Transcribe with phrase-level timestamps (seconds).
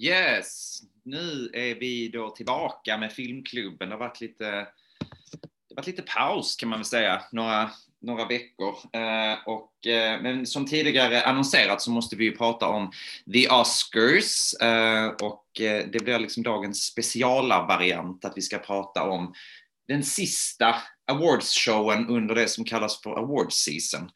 [0.00, 3.88] Yes, nu är vi då tillbaka med filmklubben.
[3.88, 4.66] Det har varit lite, det
[5.68, 7.70] har varit lite paus kan man väl säga, några,
[8.00, 8.74] några veckor.
[8.92, 12.92] Eh, och, eh, men som tidigare annonserat så måste vi ju prata om
[13.32, 19.02] The Oscars eh, och eh, det blir liksom dagens speciala variant att vi ska prata
[19.02, 19.34] om
[19.88, 20.74] den sista
[21.10, 24.10] awards-showen under det som kallas för awards season.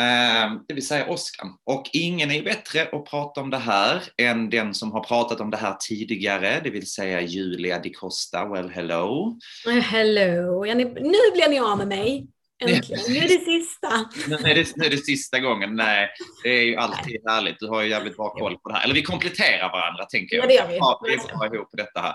[0.00, 1.48] Ehm, det vill säga Oscar.
[1.64, 5.50] Och ingen är bättre att prata om det här än den som har pratat om
[5.50, 8.48] det här tidigare, det vill säga Julia Di Costa.
[8.48, 9.38] Well, hello.
[9.82, 10.64] Hello.
[10.64, 12.26] Nu blir ni av med mig.
[12.64, 13.04] Äntligen.
[13.08, 13.88] Nu är det sista.
[14.28, 15.76] nu, är det, nu är det sista gången.
[15.76, 16.08] Nej,
[16.42, 17.34] det är ju alltid Nej.
[17.34, 17.58] härligt.
[17.58, 18.84] Du har ju jävligt bra koll på det här.
[18.84, 20.44] Eller vi kompletterar varandra, tänker jag.
[20.44, 20.76] Ja, det gör vi.
[20.76, 22.14] Ja, vi får ihop detta här.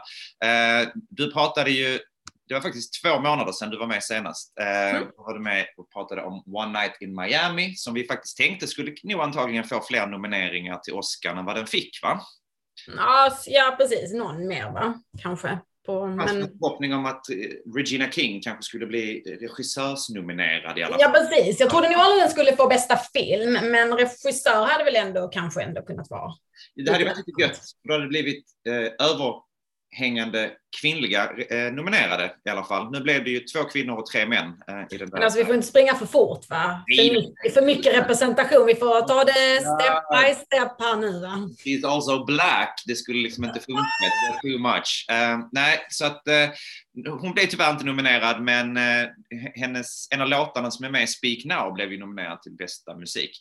[0.81, 2.00] Ehm, du pratade ju
[2.52, 4.54] det var faktiskt två månader sedan du var med senast.
[4.59, 5.08] Eh, mm.
[5.18, 8.68] Då var du med och pratade om One Night in Miami som vi faktiskt tänkte
[8.68, 12.22] skulle nog antagligen få fler nomineringar till Oscar än vad den fick va?
[13.48, 14.14] Ja, precis.
[14.14, 14.94] Någon mer va?
[15.22, 15.59] Kanske.
[15.86, 16.28] På, men...
[16.30, 17.36] en förhoppning om att eh,
[17.75, 21.02] Regina King kanske skulle bli regissörsnominerad i alla fall.
[21.02, 21.59] Ja, precis.
[21.59, 25.62] Jag trodde nog aldrig den skulle få bästa film, men regissör hade väl ändå kanske
[25.62, 26.31] ändå kunnat vara.
[26.75, 27.62] Det hade varit lite gött.
[27.84, 29.34] Då hade det blivit eh, över
[29.92, 32.91] hängande kvinnliga eh, nominerade i alla fall.
[32.91, 34.45] Nu blev det ju två kvinnor och tre män.
[34.67, 36.83] Eh, i den Men alltså vi får inte springa för fort va?
[36.88, 37.09] Nej.
[37.09, 38.66] För, mycket, för mycket representation.
[38.66, 41.50] Vi får ta det step by step här nu va?
[41.66, 42.83] She's also black.
[42.86, 43.81] Det skulle liksom inte funka.
[44.02, 45.05] Det too much.
[45.11, 49.08] Uh, nej, så att uh, hon blev tyvärr inte nominerad, men uh,
[49.56, 52.95] hennes, en av låtarna som är med i Speak Now blev ju nominerad till bästa
[52.95, 53.31] musik.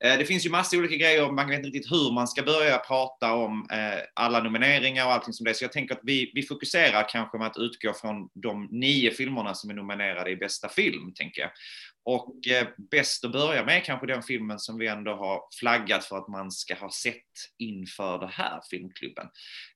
[0.00, 3.32] Det finns ju massa olika grejer, man vet inte riktigt hur man ska börja prata
[3.32, 3.66] om
[4.14, 6.75] alla nomineringar och allting som det är, så jag tänker att vi, vi fokuserar
[7.08, 11.42] kanske med att utgå från de nio filmerna som är nominerade i bästa film, tänker
[11.42, 11.50] jag.
[12.04, 16.18] Och eh, bäst att börja med kanske den filmen som vi ändå har flaggat för
[16.18, 17.14] att man ska ha sett
[17.58, 19.28] inför det här filmklubben.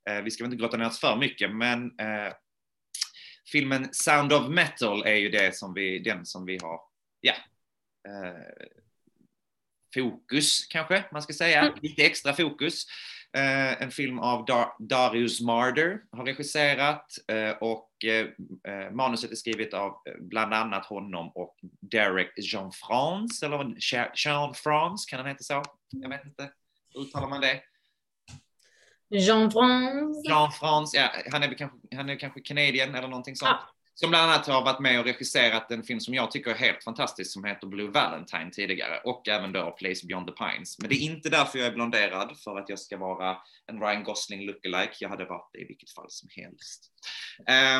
[0.09, 2.33] Eh, vi ska inte grotta ner oss för mycket, men eh,
[3.51, 6.79] filmen Sound of Metal är ju det som vi, den som vi har,
[7.21, 7.35] ja,
[8.07, 8.67] eh,
[9.93, 11.73] fokus kanske man ska säga, mm.
[11.81, 12.85] lite extra fokus.
[13.33, 19.73] Eh, en film av Dar Darius Marder har regisserat eh, och eh, manuset är skrivet
[19.73, 23.75] av bland annat honom och Derek Jean-France, eller
[24.15, 25.63] Jean-France, kan han heta så?
[25.89, 26.51] Jag vet inte,
[26.95, 27.61] uttalar man det?
[29.09, 30.29] Jean-France.
[30.29, 33.57] Jean-France, ja, han är, kanske, han är kanske Canadian eller någonting sånt.
[33.61, 33.80] Ja.
[33.93, 36.83] Som bland annat har varit med och regisserat en film som jag tycker är helt
[36.83, 40.79] fantastisk som heter Blue Valentine tidigare och även då Place Beyond the Pines.
[40.79, 43.37] Men det är inte därför jag är blonderad, för att jag ska vara
[43.67, 44.95] en Ryan Gosling lookalike.
[44.99, 46.91] Jag hade varit det i vilket fall som helst.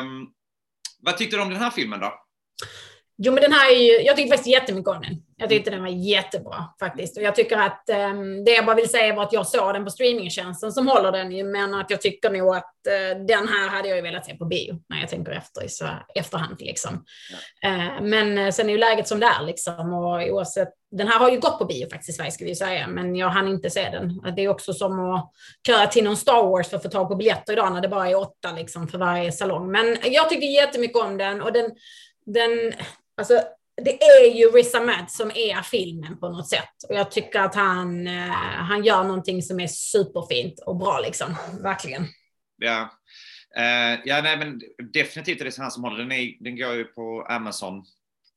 [0.00, 0.32] Um,
[0.98, 2.24] vad tyckte du om den här filmen då?
[3.24, 5.22] Jo, men den här är ju, jag tyckte faktiskt jättemycket om den.
[5.36, 7.16] Jag tyckte den var jättebra faktiskt.
[7.16, 9.84] Och jag tycker att um, det jag bara vill säga var att jag såg den
[9.84, 13.68] på streamingtjänsten som håller den ju, men att jag tycker nog att uh, den här
[13.68, 17.04] hade jag ju velat se på bio när jag tänker efter i så efterhand liksom.
[17.60, 17.68] Ja.
[17.68, 21.18] Uh, men uh, sen är ju läget som det är liksom och oavsett, den här
[21.18, 23.70] har ju gått på bio faktiskt i Sverige ska vi säga, men jag hann inte
[23.70, 24.34] se den.
[24.36, 25.30] Det är också som att
[25.66, 28.08] köra till någon Star Wars för att få tag på biljetter idag när det bara
[28.08, 29.70] är åtta liksom för varje salong.
[29.70, 31.70] Men jag tycker jättemycket om den och den
[32.26, 32.72] den,
[33.16, 33.42] Alltså,
[33.84, 36.84] det är ju Riz Ahmed som är filmen på något sätt.
[36.88, 41.36] Och jag tycker att han, eh, han gör någonting som är superfint och bra liksom.
[41.62, 42.06] Verkligen.
[42.56, 42.88] Ja.
[43.58, 44.60] Uh, ja, nej, men
[44.92, 46.12] definitivt är det han som håller den.
[46.12, 47.84] Är, den går ju på Amazon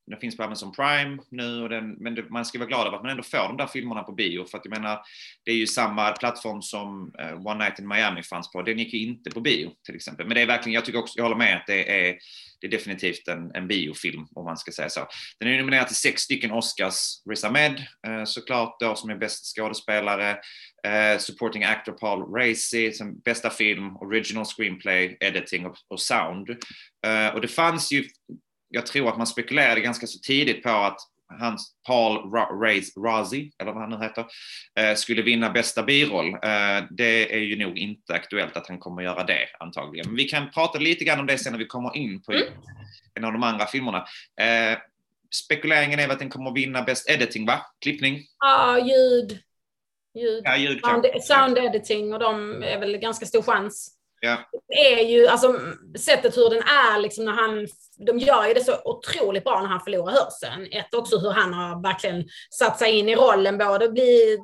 [0.08, 2.98] den finns på Amazon Prime nu, och den, men det, man ska vara glad över
[2.98, 4.46] att man ändå får de där filmerna på bio.
[4.46, 5.02] För att jag menar,
[5.44, 8.62] det är ju samma plattform som uh, One Night in Miami fanns på.
[8.62, 10.28] Den gick ju inte på bio till exempel.
[10.28, 12.18] Men det är verkligen, jag tycker också, jag håller med att det är,
[12.62, 15.08] det är definitivt en, en biofilm om man ska säga så.
[15.40, 17.22] Den är nominerad till sex stycken Oscars.
[17.30, 20.38] Riz Ahmed eh, såklart då som är bäst skådespelare.
[20.88, 26.50] Eh, supporting actor Paul Racy som bästa film, original screenplay, editing och, och sound.
[27.06, 28.08] Eh, och det fanns ju
[28.70, 30.98] jag tror att man spekulerade ganska så tidigt på att
[31.40, 32.32] hans Paul
[33.06, 34.26] Razi, eller vad han nu heter,
[34.80, 36.34] eh, skulle vinna bästa biroll.
[36.34, 40.08] Eh, det är ju nog inte aktuellt att han kommer göra det antagligen.
[40.08, 42.48] Men vi kan prata lite grann om det sen när vi kommer in på mm.
[43.14, 43.98] en av de andra filmerna.
[44.42, 44.78] Eh,
[45.36, 47.62] spekuleringen är att den kommer vinna bäst editing, va?
[47.82, 48.22] Klippning?
[48.40, 49.40] Ja, ljud.
[50.16, 50.42] Ljud.
[50.44, 53.92] Ja, ljud sound, sound editing och de är väl ganska stor chans.
[54.26, 54.40] Yeah.
[54.68, 55.60] Det är ju, alltså
[56.00, 57.68] sättet hur den är, liksom när han,
[57.98, 60.68] de gör ju det så otroligt bra när han förlorar hörseln.
[60.72, 64.38] Ett också hur han har verkligen satt sig in i rollen, både bli,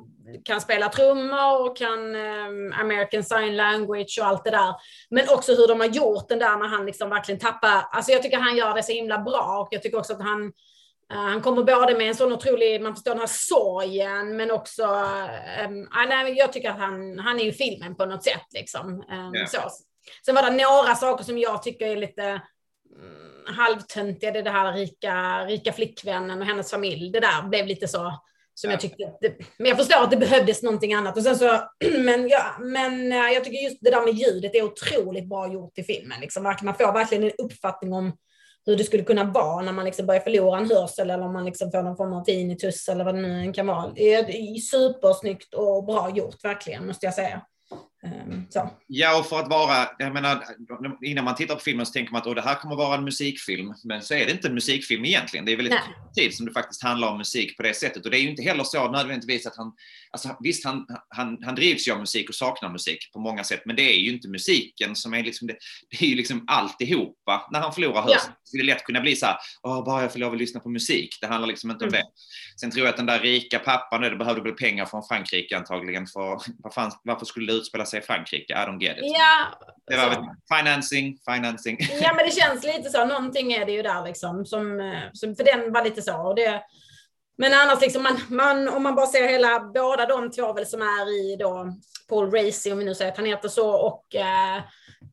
[0.44, 4.74] kan spela trummor och kan um, American sign language och allt det där.
[5.10, 8.22] Men också hur de har gjort den där när han liksom verkligen tappar, alltså jag
[8.22, 10.52] tycker han gör det så himla bra och jag tycker också att han
[11.14, 14.84] han kommer både med en sån otrolig, man förstår den här sorgen, men också,
[15.64, 18.88] um, nej, jag tycker att han, han är ju filmen på något sätt liksom.
[18.88, 19.48] Um, yeah.
[19.48, 19.58] så.
[20.26, 24.72] Sen var det några saker som jag tycker är lite mm, halvtöntiga, det, det här
[24.72, 28.20] rika, rika flickvännen och hennes familj, det där blev lite så,
[28.54, 31.16] som jag tyckte, det, men jag förstår att det behövdes någonting annat.
[31.16, 31.60] Och sen så,
[31.98, 35.82] men, ja, men jag tycker just det där med ljudet är otroligt bra gjort i
[35.82, 36.20] filmen.
[36.20, 36.42] Liksom.
[36.42, 38.12] Man får verkligen en uppfattning om
[38.66, 41.44] hur det skulle kunna vara när man liksom börjar förlora en hörsel eller om man
[41.44, 43.92] liksom får någon form av tinnitus eller vad det nu kan vara.
[43.94, 47.42] Det är supersnyggt och bra gjort verkligen, måste jag säga.
[48.06, 48.70] Ehm, så.
[48.86, 50.44] Ja, och för att vara, jag menar,
[51.02, 53.74] innan man tittar på filmen så tänker man att det här kommer vara en musikfilm,
[53.84, 55.44] men så är det inte en musikfilm egentligen.
[55.44, 55.78] Det är väldigt
[56.16, 58.04] tid som det faktiskt handlar om musik på det sättet.
[58.04, 59.72] Och det är ju inte heller så nödvändigtvis att han,
[60.10, 63.62] alltså visst han, han, han drivs ju av musik och saknar musik på många sätt,
[63.64, 65.56] men det är ju inte musiken som är liksom, det,
[65.90, 68.20] det är ju liksom alltihopa när han förlorar hörseln.
[68.26, 68.40] Ja.
[68.44, 70.60] Så det är lätt kunna bli så här, Åh, bara jag får lov att lyssna
[70.60, 71.18] på musik.
[71.20, 71.94] Det handlar liksom inte mm.
[71.94, 72.06] om det.
[72.60, 76.06] Sen tror jag att den där rika pappan, det behövde väl pengar från Frankrike antagligen,
[76.06, 76.40] för
[77.04, 78.52] varför skulle det utspela i Frankrike?
[78.52, 79.04] I don't get it.
[79.04, 81.78] Ja, det var financing, financing.
[82.00, 83.04] Ja, men det känns lite så.
[83.04, 84.46] Någonting är det ju där liksom.
[84.46, 86.16] Som, eh, som, för den var lite så.
[86.16, 86.62] Och det,
[87.38, 90.82] men annars, liksom, man, man, om man bara ser hela, båda de två väl som
[90.82, 91.76] är i då,
[92.08, 94.62] Paul Racy, om vi nu säger att han heter så, och, eh,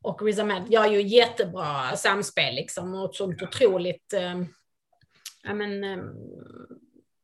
[0.01, 4.41] och Riz Ahmed gör ju jättebra samspel liksom, och ett sånt otroligt eh,
[5.43, 5.83] ja, men,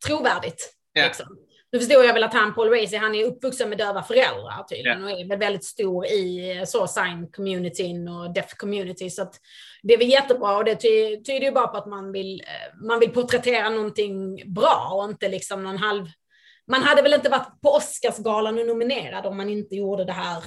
[0.05, 0.75] trovärdigt.
[0.97, 1.07] Yeah.
[1.07, 1.37] Liksom.
[1.75, 4.99] Nu förstår jag väl att han, Paul Racy, han är uppvuxen med döva föräldrar tydligen
[4.99, 5.13] yeah.
[5.13, 9.09] och är väl väldigt stor i så sign-communityn och deaf-community.
[9.09, 9.35] Så att
[9.83, 12.85] det är väl jättebra och det ty tyder ju bara på att man vill, eh,
[12.87, 16.05] man vill porträttera någonting bra och inte liksom någon halv...
[16.67, 20.43] Man hade väl inte varit på Oscarsgalan och nominerad om man inte gjorde det här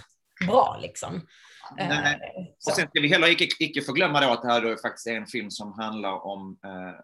[0.46, 1.26] bra liksom.
[1.76, 1.88] Nej.
[1.88, 5.06] Eh, och sen ska vi heller icke, icke förglömma då att det här då faktiskt
[5.06, 7.00] är en film som handlar om eh,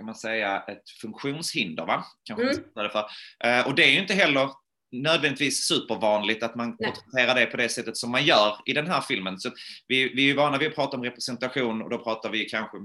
[0.00, 2.04] ska man säga, ett funktionshinder, va?
[2.24, 2.90] Kanske mm.
[2.90, 3.06] för.
[3.44, 4.50] Eh, och det är ju inte heller
[4.92, 9.00] nödvändigtvis supervanligt att man porträtterar det på det sättet som man gör i den här
[9.00, 9.38] filmen.
[9.38, 9.50] Så
[9.88, 12.76] vi, vi är ju vana vid att prata om representation och då pratar vi kanske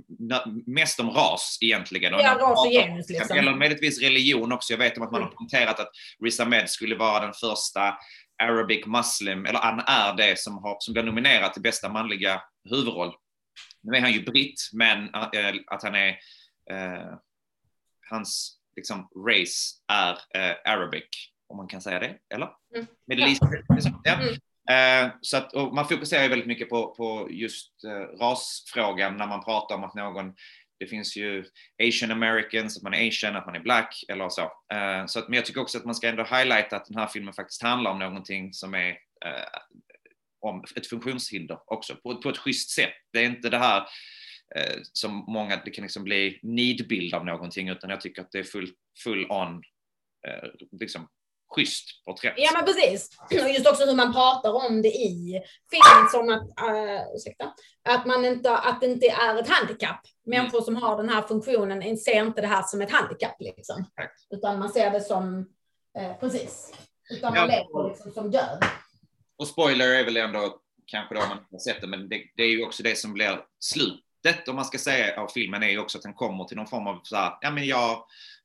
[0.66, 2.14] mest om ras egentligen.
[2.14, 3.38] Ja, ras och genus liksom.
[3.38, 4.74] Eller möjligtvis religion också.
[4.74, 5.38] Jag vet om att man har mm.
[5.38, 5.90] poängterat att
[6.24, 7.98] Riz Ahmed skulle vara den första
[8.44, 13.14] Arabic Muslim, eller han är det som, har, som blir nominerad till bästa manliga huvudroll.
[13.84, 16.16] Nu är han ju britt, men äh, att han är
[16.72, 17.14] eh,
[18.10, 21.04] hans liksom, race är eh, Arabic,
[21.48, 22.50] om man kan säga det, eller?
[22.76, 22.88] Mm.
[23.08, 23.42] Middle East,
[23.76, 24.02] liksom.
[24.04, 24.14] ja.
[24.14, 24.36] Mm.
[24.70, 29.76] Eh, så att, man fokuserar väldigt mycket på, på just eh, rasfrågan när man pratar
[29.76, 30.34] om att någon
[30.80, 31.46] det finns ju
[31.88, 34.42] asian americans, att man är asian, att man är black eller så.
[34.42, 37.08] Uh, så att, men jag tycker också att man ska ändå highlighta att den här
[37.08, 39.60] filmen faktiskt handlar om någonting som är uh,
[40.40, 42.94] om ett funktionshinder också på, på ett schysst sätt.
[43.14, 43.88] Det är inte det här
[44.56, 48.40] eh, som många, det kan liksom bli nidbild av någonting, utan jag tycker att det
[48.40, 48.70] är full,
[49.04, 49.64] full on,
[50.28, 50.50] eh,
[50.80, 51.08] liksom
[51.56, 52.34] schysst porträtt.
[52.38, 53.10] Ja men precis.
[53.32, 57.54] Och just också hur man pratar om det i filmen som att, äh, ursäkta,
[57.90, 60.02] att, man inte, att det inte är ett handikapp.
[60.26, 63.86] Människor som har den här funktionen ser inte det här som ett handikapp liksom.
[64.30, 65.50] Utan man ser det som,
[65.98, 66.74] eh, precis,
[67.10, 67.56] utan man ja.
[67.56, 68.66] lever liksom som död.
[69.38, 72.50] Och spoiler är väl ändå kanske då man har sett det, men det, det är
[72.50, 75.80] ju också det som blir slut syftet, om man ska säga, av filmen är ju
[75.80, 77.92] också att den kommer till någon form av så här, ja men jag,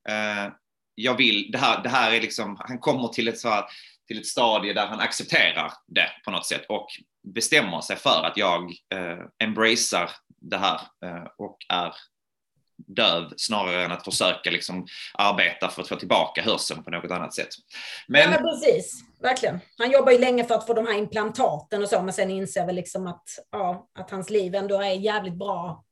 [0.08, 0.52] eh,
[0.94, 3.64] jag vill, det här, det här är liksom, han kommer till ett, så här,
[4.08, 6.86] till ett stadie där han accepterar det på något sätt och
[7.34, 8.62] bestämmer sig för att jag
[8.94, 11.94] eh, embracear det här eh, och är
[12.86, 17.34] döv snarare än att försöka liksom arbeta för att få tillbaka hörseln på något annat
[17.34, 17.48] sätt.
[18.08, 18.20] Men...
[18.20, 19.60] Ja, men precis, verkligen.
[19.78, 22.66] Han jobbar ju länge för att få de här implantaten och så, men sen inser
[22.66, 25.84] väl liksom att, ja, att hans liv ändå är jävligt bra.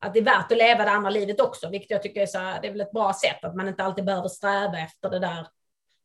[0.00, 2.38] Att det är värt att leva det andra livet också, vilket jag tycker är, så
[2.38, 5.18] här, det är väl ett bra sätt, att man inte alltid behöver sträva efter det
[5.18, 5.46] där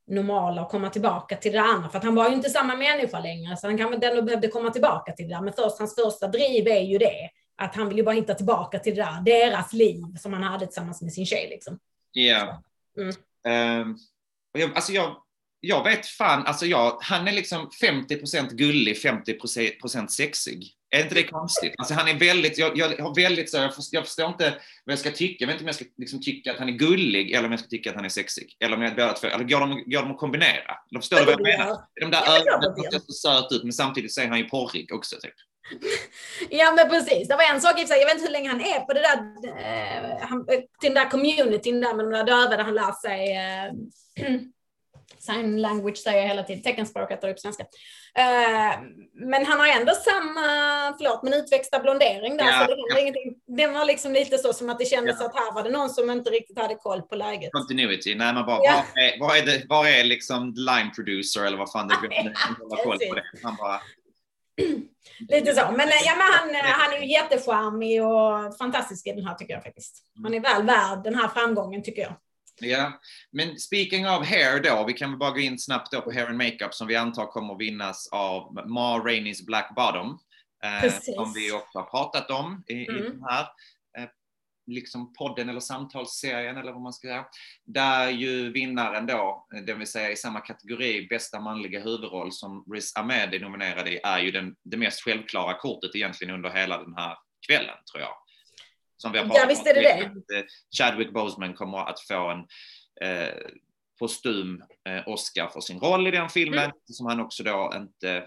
[0.08, 1.90] normala och komma tillbaka till det andra.
[1.90, 4.70] För att han var ju inte samma människa längre, så han kanske ändå behövde komma
[4.70, 5.42] tillbaka till det där.
[5.42, 8.80] Men först, hans första driv är ju det, att han vill ju bara hitta tillbaka
[8.80, 11.48] till det där, deras liv som han hade tillsammans med sin tjej.
[11.50, 11.80] Liksom.
[12.12, 12.64] Ja.
[12.98, 13.82] Mm.
[13.82, 13.98] Um,
[14.52, 15.16] jag, alltså jag,
[15.62, 20.74] jag vet fan, alltså jag, han är liksom 50% gullig, 50% sexig.
[20.96, 21.74] Är inte det konstigt?
[21.78, 24.50] Alltså han är väldigt, jag, jag har väldigt så, jag förstår, jag förstår, inte
[24.86, 25.36] vad jag ska tycka.
[25.40, 27.60] Jag vet inte om jag ska liksom tycka att han är gullig eller om jag
[27.60, 28.58] ska tycka att han är sexig.
[28.60, 30.78] Eller om jag båda två, eller går de, går de att kombinera?
[30.92, 31.78] Eller förstår du vad jag menar?
[32.02, 35.16] De där ögonen ser så söt ut, men samtidigt så är han ju porrig också
[35.16, 35.34] typ.
[36.50, 38.94] Ja men precis, det var en sak, jag vet inte hur länge han är på
[38.94, 39.18] det där,
[40.18, 43.72] eh, till den där communityn där med de där döva där han lär sig eh,
[45.22, 47.64] sign language säger jag hela tiden, teckenspråk heter det på svenska.
[47.64, 48.74] Uh,
[49.14, 50.46] men han har ändå samma,
[50.98, 53.00] förlåt, men utväxta blondering där, ja, så det ja.
[53.00, 53.36] ingenting.
[53.48, 55.26] Den var liksom lite så som att det kändes ja.
[55.26, 57.52] att här var det någon som inte riktigt hade koll på läget.
[57.52, 58.86] Continuity, nej man bara, ja.
[58.96, 62.34] var, är, var, är det, var är liksom line producer eller vad fan det är?
[62.86, 63.24] Ja, det.
[63.44, 63.82] Han bara,
[65.30, 65.62] Lite så.
[65.62, 69.64] Men, ja, men han, han är ju jättecharmig och fantastisk i den här tycker jag
[69.64, 70.04] faktiskt.
[70.24, 72.14] Han är väl värd den här framgången tycker jag.
[72.60, 73.00] Ja,
[73.32, 76.38] men speaking of hair då, vi kan bara gå in snabbt då på hair and
[76.38, 80.20] makeup som vi antar kommer vinnas av Ma Rainey's Black Bottom.
[80.64, 83.00] Eh, som vi också har pratat om i, mm.
[83.00, 83.48] i den här
[83.98, 84.10] eh,
[84.68, 87.26] liksom podden eller samtalsserien eller vad man ska säga.
[87.66, 92.96] Där ju vinnaren då, det vill säga i samma kategori, bästa manliga huvudroll som Riz
[92.96, 96.94] Ahmed är nominerad i, är ju den, det mest självklara kortet egentligen under hela den
[96.94, 97.18] här
[97.48, 98.14] kvällen tror jag.
[99.02, 100.24] Som vi har pratat ja, visst är det om.
[100.28, 100.46] det.
[100.78, 102.40] Chadwick Boseman kommer att få en
[103.10, 103.34] eh,
[104.00, 106.76] postum eh, Oscar för sin roll i den filmen, mm.
[106.86, 108.24] som han också då inte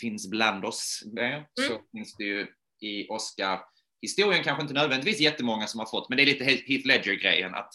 [0.00, 1.32] finns bland oss med.
[1.32, 1.46] Mm.
[1.56, 2.46] Så finns det ju
[2.80, 3.60] i Oscar
[4.02, 7.70] historien kanske inte nödvändigtvis jättemånga som har fått, men det är lite Heath Ledger-grejen att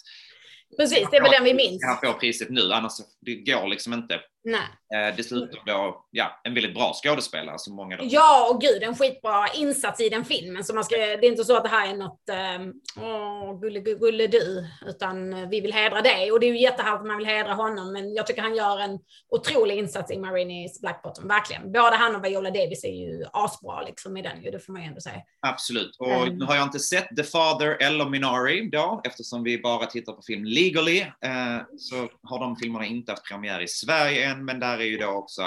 [0.78, 1.86] Precis, det är väl den vi minns.
[1.86, 4.22] Han får priset nu, annars det går liksom inte.
[4.46, 4.62] Nej.
[4.96, 7.98] Eh, dessutom då, ja, en väldigt bra skådespelare som många.
[7.98, 8.04] Då.
[8.08, 10.64] Ja, och gud, en skitbra insats i den filmen.
[10.64, 13.80] Så man ska, det är inte så att det här är något, ehm, åh, gulle,
[13.80, 16.32] gulle du, utan vi vill hedra dig.
[16.32, 18.80] Och det är ju jättehärligt att man vill hedra honom, men jag tycker han gör
[18.80, 19.00] en
[19.30, 21.72] otrolig insats i Marinis Black Bottom, verkligen.
[21.72, 24.82] Både han och Viola Davis är ju asbra liksom i den ju, det får man
[24.82, 25.22] ju ändå säga.
[25.48, 29.62] Absolut, och um, nu har jag inte sett The Father eller Minari då, eftersom vi
[29.62, 34.35] bara tittar på film Legally, eh, så har de filmerna inte haft premiär i Sverige
[34.36, 35.42] än, men där är ju då också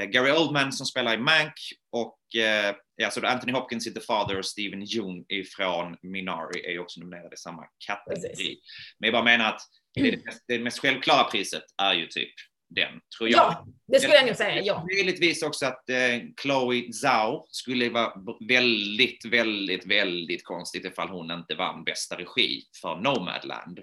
[0.00, 1.54] eh, Gary Oldman som spelar i Mank
[1.92, 6.70] och eh, ja, så Anthony Hopkins i The Father och Steven Yeun ifrån Minari är
[6.70, 8.58] ju också nominerade i samma kategori.
[8.98, 9.60] Men jag bara menar att
[9.94, 12.34] det, det, mest, det mest självklara priset är ju typ
[12.68, 13.38] den, tror jag.
[13.38, 14.86] Ja, det skulle jag nog säga, ja.
[14.94, 15.96] Möjligtvis också att eh,
[16.42, 18.12] Chloe Zhao skulle vara
[18.48, 23.80] väldigt, väldigt, väldigt konstigt ifall hon inte vann bästa regi för Nomadland.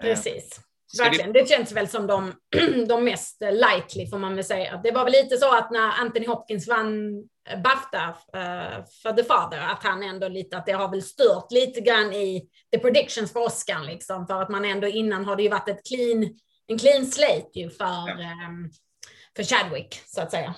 [0.00, 0.60] Precis.
[0.98, 1.32] Verkligen.
[1.32, 2.32] Det känns väl som de,
[2.88, 4.80] de mest likely får man väl säga.
[4.84, 7.22] Det var väl lite så att när Anthony Hopkins vann
[7.64, 11.80] Bafta uh, för The Father, att han ändå lite, att det har väl stört lite
[11.80, 15.48] grann i the predictions för Oscar liksom, för att man ändå innan har det ju
[15.48, 18.48] varit ett clean, en clean slate ju för, ja.
[18.48, 18.70] um,
[19.36, 20.54] för Chadwick, så att säga.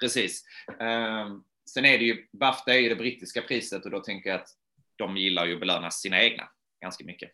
[0.00, 0.44] Precis.
[0.68, 4.40] Um, sen är det ju, Bafta är ju det brittiska priset och då tänker jag
[4.40, 4.48] att
[4.96, 6.48] de gillar ju att belöna sina egna
[6.80, 7.30] ganska mycket.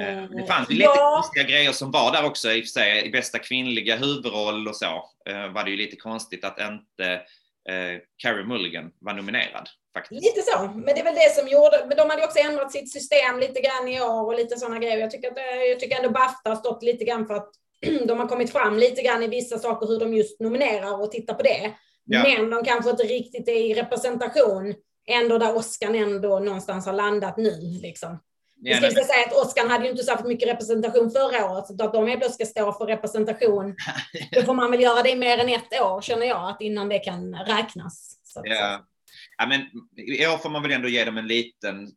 [0.00, 1.14] Eh, det fanns ju lite ja.
[1.16, 3.06] konstiga grejer som var där också i och för sig.
[3.06, 7.12] I bästa kvinnliga huvudroll och så eh, var det ju lite konstigt att inte
[7.68, 9.68] eh, Carrie Mulligan var nominerad.
[9.94, 10.22] Faktiskt.
[10.22, 12.92] Lite så, men det är väl det som gjorde, men de hade också ändrat sitt
[12.92, 14.98] system lite grann i år och lite sådana grejer.
[14.98, 17.50] Jag tycker, att, jag tycker ändå Bafta har stått lite grann för att
[18.06, 21.34] de har kommit fram lite grann i vissa saker hur de just nominerar och tittar
[21.34, 21.72] på det.
[22.04, 22.22] Ja.
[22.22, 24.74] Men de kanske inte riktigt är i representation
[25.06, 27.80] ändå där Oscar ändå någonstans har landat nu.
[27.82, 28.18] Liksom.
[28.64, 31.92] Ja, ska säga att Oskar hade ju inte särskilt mycket representation förra året, så att
[31.92, 33.74] de helt plötsligt ska stå för representation,
[34.32, 36.88] då får man väl göra det i mer än ett år, känner jag, att innan
[36.88, 38.18] det kan räknas.
[38.44, 38.86] ja.
[39.38, 39.60] ja, men
[39.96, 41.88] i år får man väl ändå ge dem en liten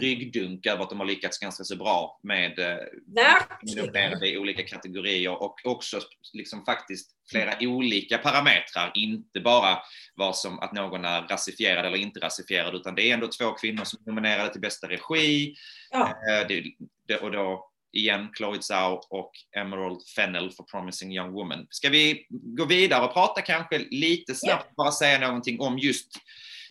[0.00, 5.60] ryggdunk över att de har lyckats ganska så bra med eh, i olika kategorier och
[5.64, 6.00] också
[6.32, 9.78] liksom faktiskt flera olika parametrar, inte bara
[10.14, 13.84] vad som att någon är rasifierad eller inte rasifierad, utan det är ändå två kvinnor
[13.84, 15.54] som nominerade till bästa regi.
[15.90, 16.06] Ja.
[16.08, 16.64] Eh, det,
[17.06, 21.66] det, och då igen Chloe Zhao och Emerald Fennel för Promising Young Woman.
[21.70, 24.74] Ska vi gå vidare och prata kanske lite snabbt, yeah.
[24.76, 26.12] bara säga någonting om just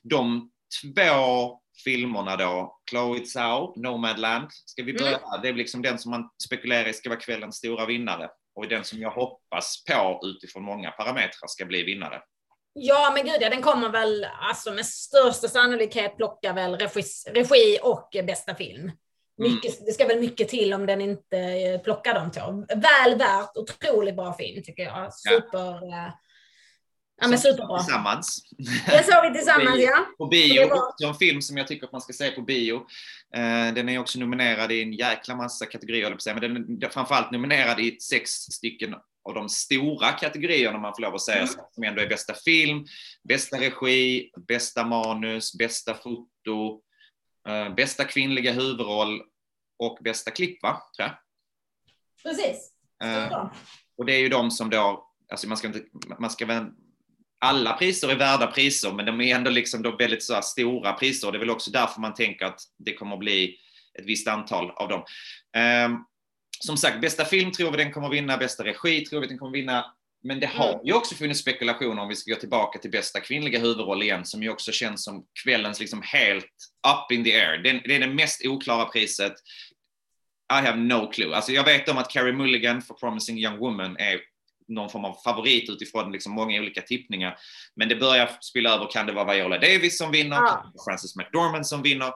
[0.03, 5.41] de två filmerna då, Chloe Zhao, Nomadland, ska vi börja mm.
[5.41, 8.83] Det är liksom den som man spekulerar i ska vara kvällens stora vinnare och den
[8.83, 12.21] som jag hoppas på utifrån många parametrar ska bli vinnare.
[12.73, 17.79] Ja, men gud ja, den kommer väl alltså med största sannolikhet plocka väl regi, regi
[17.83, 18.81] och bästa film.
[18.81, 19.53] Mm.
[19.53, 19.85] Mycket, mm.
[19.85, 22.65] Det ska väl mycket till om den inte eh, plockar de två.
[22.75, 25.13] Väl värt, otroligt bra film tycker jag.
[25.13, 26.19] Super, ja.
[27.21, 27.83] Ja, men superbra.
[27.83, 28.43] Tillsammans.
[28.85, 30.05] Det såg vi tillsammans, ja.
[30.17, 31.09] På bio, var...
[31.09, 32.75] en film som jag tycker att man ska se på bio.
[33.35, 37.79] Eh, den är också nominerad i en jäkla massa kategorier, men den är framförallt nominerad
[37.79, 41.49] i sex stycken av de stora kategorierna man får lov att säga, mm.
[41.71, 42.85] som ändå är bästa film,
[43.23, 46.81] bästa regi, bästa manus, bästa foto,
[47.47, 49.21] eh, bästa kvinnliga huvudroll
[49.79, 50.81] och bästa klipp, va?
[50.97, 51.17] Tror jag.
[52.23, 52.71] Precis.
[53.03, 53.51] Uh,
[53.97, 55.83] och det är ju de som då, alltså man ska inte,
[56.19, 56.65] man ska väl
[57.39, 61.31] alla priser är värda priser, men de är ändå liksom då väldigt så stora priser.
[61.31, 63.55] Det är väl också därför man tänker att det kommer att bli
[63.99, 65.03] ett visst antal av dem.
[65.85, 66.05] Um,
[66.59, 69.51] som sagt, bästa film tror vi den kommer vinna, bästa regi tror vi den kommer
[69.51, 69.85] vinna.
[70.23, 70.85] Men det har mm.
[70.85, 74.43] ju också funnits spekulationer om vi ska gå tillbaka till bästa kvinnliga huvudroll igen, som
[74.43, 76.45] ju också känns som kvällens liksom helt
[76.87, 77.57] up in the air.
[77.57, 79.33] Det är det mest oklara priset.
[80.53, 81.35] I have no clue.
[81.35, 84.19] Alltså jag vet om att Carrie Mulligan för Promising Young Woman är
[84.67, 87.37] någon form av favorit utifrån liksom många olika tippningar.
[87.75, 90.35] Men det börjar spilla över, kan det vara Viola Davis som vinner?
[90.35, 90.47] Ja.
[90.47, 92.11] Kan det vara Frances McDormand som vinner?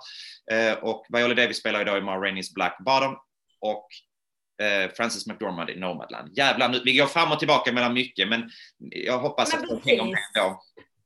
[0.51, 3.15] Eh, och Viola Davis spelar idag i Ma Rainey's Black Bottom
[3.59, 3.87] och
[4.65, 6.37] eh, Frances McDormand i Nomadland.
[6.37, 9.89] Jävlar, nu, vi går fram och tillbaka mellan mycket, men jag hoppas men att de
[9.89, 10.61] hänger med då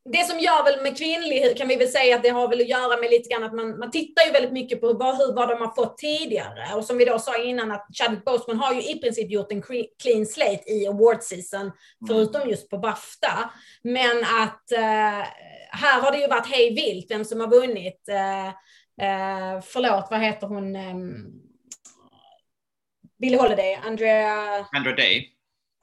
[0.09, 2.67] det som gör väl med kvinnlig kan vi väl säga att det har väl att
[2.67, 5.49] göra med lite grann att man, man tittar ju väldigt mycket på vad, hur, vad
[5.49, 6.75] de har fått tidigare.
[6.75, 9.61] Och som vi då sa innan att Chadwick Boseman har ju i princip gjort en
[10.01, 11.73] clean slate i award season, mm.
[12.07, 13.49] förutom just på Bafta.
[13.83, 15.27] Men att eh,
[15.69, 18.09] här har det ju varit hej vilt vem som har vunnit.
[18.09, 18.47] Eh,
[19.07, 20.75] eh, förlåt, vad heter hon?
[20.75, 20.95] Eh,
[23.19, 24.65] Billie Holiday, Andrea...
[24.75, 25.31] Andra Day.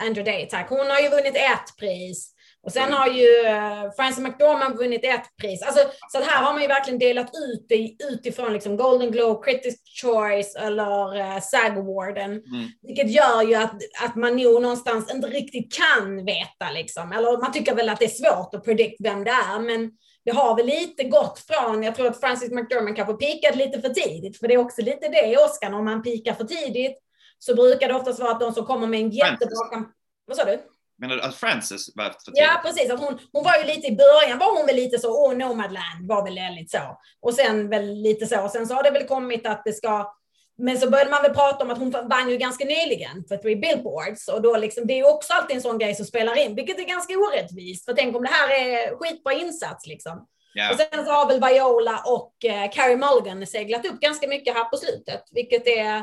[0.03, 0.69] Andra Day, tack.
[0.69, 2.35] Hon har ju vunnit ett pris.
[2.65, 5.63] Och sen har ju uh, Frances McDormand vunnit ett pris.
[5.63, 5.81] Alltså,
[6.13, 10.57] så här har man ju verkligen delat ut det utifrån liksom Golden Globe, Critics Choice
[10.57, 12.31] eller uh, SAG Awarden.
[12.31, 12.69] Mm.
[12.83, 17.13] Vilket gör ju att, att man nog någonstans inte riktigt kan veta liksom.
[17.13, 19.59] Eller man tycker väl att det är svårt att predict vem det är.
[19.59, 19.91] Men
[20.25, 23.89] det har väl lite gått från, jag tror att Frances McDormand kanske peakat lite för
[23.89, 24.39] tidigt.
[24.39, 26.99] För det är också lite det i Oscar, om man pikar för tidigt
[27.39, 29.85] så brukar det oftast vara att de som kommer med en jättebra...
[30.27, 30.59] Vad sa du?
[31.03, 32.41] Menar du att Frances var för tidigt?
[32.41, 32.91] Ja, precis.
[32.91, 36.09] Att hon, hon var ju lite i början var hon väl lite så, åh, Nomadland
[36.09, 36.99] var väl väldigt så.
[37.21, 38.43] Och sen väl lite så.
[38.43, 40.15] Och sen så har det väl kommit att det ska
[40.59, 43.57] men så började man väl prata om att hon vann ju ganska nyligen för Three
[43.57, 46.55] Billboards och då liksom, det är ju också alltid en sån grej som spelar in,
[46.55, 47.85] vilket är ganska orättvist.
[47.85, 50.27] För tänk om det här är skitbra insats liksom.
[50.59, 50.71] Yeah.
[50.71, 54.65] Och sen så har väl Viola och eh, Carrie Mulligan seglat upp ganska mycket här
[54.65, 55.97] på slutet, vilket är,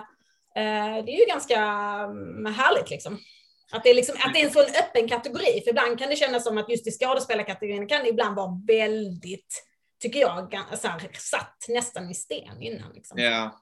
[0.56, 3.20] eh, det är ju ganska mm, härligt liksom.
[3.72, 6.16] Att det, är liksom, att det är en sån öppen kategori, för ibland kan det
[6.16, 9.64] kännas som att just i skådespelarkategorin kan det ibland vara väldigt,
[10.02, 12.94] tycker jag, så här, satt nästan i sten innan.
[12.94, 13.20] Liksom.
[13.20, 13.62] Ja.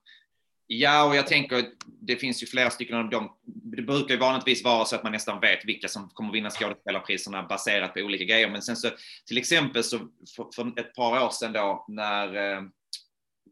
[0.67, 4.63] ja, och jag tänker, det finns ju flera stycken av dem, det brukar ju vanligtvis
[4.63, 8.49] vara så att man nästan vet vilka som kommer vinna skådespelarpriserna baserat på olika grejer,
[8.49, 8.89] men sen så
[9.25, 9.99] till exempel så
[10.35, 12.61] för, för ett par år sedan då när eh,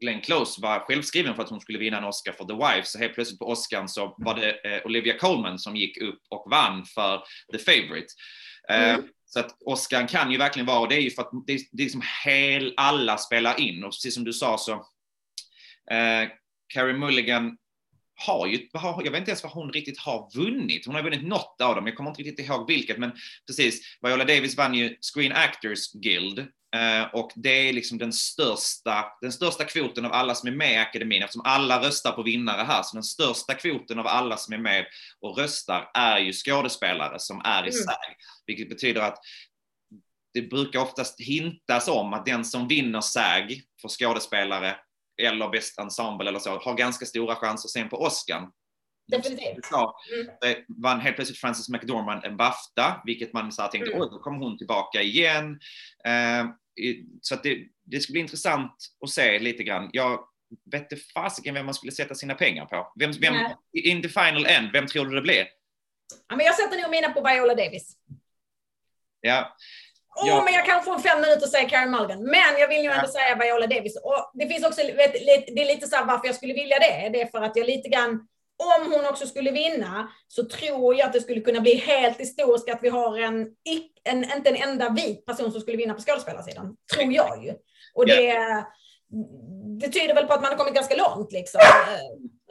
[0.00, 2.98] Glenn Close var självskriven för att hon skulle vinna en Oscar för The Wife, så
[2.98, 6.84] helt plötsligt på Oscarn så var det eh, Olivia Colman som gick upp och vann
[6.84, 8.06] för The Favourite.
[8.68, 9.08] Eh, mm.
[9.26, 11.58] Så att Oscar kan ju verkligen vara, och det är ju för att det är,
[11.72, 14.72] det är liksom hel, alla spelar in, och precis som du sa så,
[15.90, 16.28] eh,
[16.74, 17.56] Carrie Mulligan
[18.16, 20.86] har ju, jag vet inte ens vad hon riktigt har vunnit.
[20.86, 23.12] Hon har vunnit något av dem, jag kommer inte riktigt ihåg vilket, men
[23.46, 29.04] precis, Viola Davis vann ju Screen Actors Guild Eh, och det är liksom den största,
[29.20, 32.62] den största kvoten av alla som är med i akademin, eftersom alla röstar på vinnare
[32.62, 34.86] här, så den största kvoten av alla som är med
[35.20, 37.72] och röstar är ju skådespelare som är i mm.
[37.72, 38.16] SÄG.
[38.46, 39.18] Vilket betyder att
[40.34, 44.76] det brukar oftast hintas om att den som vinner SÄG för skådespelare
[45.22, 48.50] eller bäst ensemble eller så, har ganska stora chanser sen på Oscar.
[49.08, 49.70] Definitivt.
[50.42, 50.64] Mm.
[50.82, 54.02] vann helt plötsligt Frances McDormand en Bafta, vilket man så här tänkte, mm.
[54.02, 55.60] oj, då kommer hon tillbaka igen.
[56.04, 56.46] Eh,
[57.20, 58.72] så att det, det ska bli intressant
[59.04, 59.90] att se lite grann.
[59.92, 60.20] Jag
[60.70, 62.92] vet inte fasiken vem man skulle sätta sina pengar på.
[62.98, 63.34] Vem, vem,
[63.72, 65.46] in the final end, vem tror du det blir?
[66.28, 67.96] Ja, men jag sätter nog mina på Viola Davis.
[69.20, 69.56] Ja.
[70.16, 72.22] Åh, oh, men jag kan få en fem minuter och säga Karen Mulligan.
[72.22, 73.12] Men jag vill ju ändå ja.
[73.12, 73.96] säga Viola Davis.
[74.02, 75.12] Och det finns också, vet,
[75.56, 77.08] det är lite så här varför jag skulle vilja det.
[77.12, 78.26] Det är för att jag lite grann
[78.56, 82.70] om hon också skulle vinna så tror jag att det skulle kunna bli helt historiskt
[82.70, 83.46] att vi har en,
[84.04, 86.76] en inte en enda vit person som skulle vinna på skådespelarsidan.
[86.94, 87.52] Tror jag ju.
[87.94, 88.64] Och det, yeah.
[89.80, 91.60] det tyder väl på att man har kommit ganska långt liksom.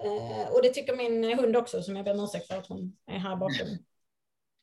[0.04, 2.96] Eh, och det tycker min hund också som jag ber om ursäkt för att hon
[3.12, 3.68] är här bakom.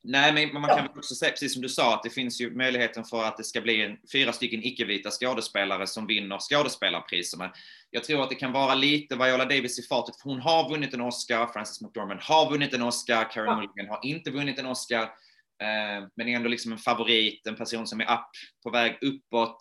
[0.05, 3.03] Nej, men man kan också säga, precis som du sa, att det finns ju möjligheten
[3.03, 7.53] för att det ska bli en, fyra stycken icke-vita skådespelare som vinner skådespelarpriserna.
[7.89, 10.93] Jag tror att det kan vara lite Viola Davis i fartet, för hon har vunnit
[10.93, 13.55] en Oscar, Frances McDormand har vunnit en Oscar, Karen ja.
[13.55, 17.87] Mulligan har inte vunnit en Oscar, eh, men är ändå liksom en favorit, en person
[17.87, 18.29] som är upp,
[18.63, 19.57] på väg uppåt.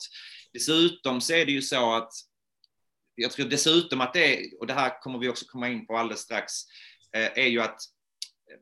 [0.53, 2.13] Dessutom så är det ju så att
[3.15, 6.21] jag tror dessutom att det och det här kommer vi också komma in på alldeles
[6.21, 6.53] strax,
[7.17, 7.79] eh, är ju att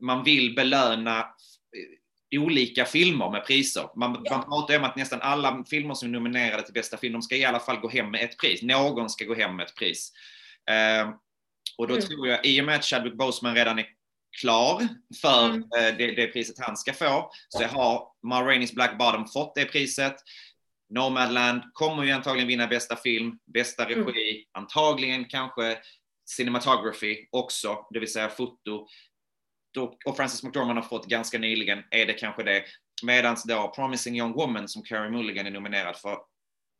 [0.01, 1.25] man vill belöna
[2.37, 3.89] olika filmer med priser.
[3.95, 4.37] Man, ja.
[4.37, 7.35] man pratar om att nästan alla filmer som är nominerade till bästa film, de ska
[7.35, 8.61] i alla fall gå hem med ett pris.
[8.61, 10.11] Någon ska gå hem med ett pris.
[10.69, 11.09] Eh,
[11.77, 12.05] och då mm.
[12.05, 13.85] tror jag, i och med att Chadwick Boseman redan är
[14.41, 14.87] klar
[15.21, 15.61] för mm.
[15.61, 19.65] eh, det, det, priset han ska få, så har Ma Rainey's Black Bottom fått det
[19.65, 20.15] priset.
[20.89, 24.05] Nomadland kommer ju antagligen vinna bästa film, bästa mm.
[24.05, 24.45] regi, mm.
[24.53, 25.77] antagligen kanske
[26.25, 28.87] cinematography också, det vill säga foto.
[30.05, 32.63] Och Francis McDormand har fått ganska nyligen, är det kanske det.
[33.03, 36.17] Medan då Promising Young Woman som Carey Mulligan är nominerad för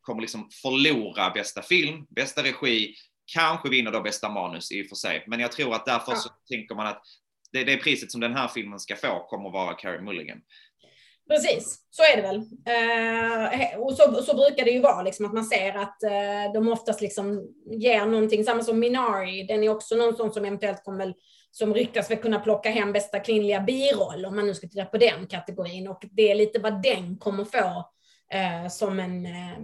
[0.00, 2.94] kommer liksom förlora bästa film, bästa regi,
[3.34, 5.24] kanske vinner då bästa manus i och för sig.
[5.26, 6.18] Men jag tror att därför ja.
[6.18, 7.02] så tänker man att
[7.52, 10.38] det, det priset som den här filmen ska få kommer att vara Carey Mulligan.
[11.28, 12.36] Precis, så är det väl.
[12.66, 16.68] Eh, och så, så brukar det ju vara, liksom, att man ser att eh, de
[16.68, 21.14] oftast liksom ger någonting, samma som Minari, den är också någon sån som eventuellt kommer
[21.54, 24.98] som ryktas väl kunna plocka hem bästa kvinnliga biroll, om man nu ska titta på
[24.98, 25.88] den kategorin.
[25.88, 27.90] Och det är lite vad den kommer få
[28.32, 29.58] eh, som en eh,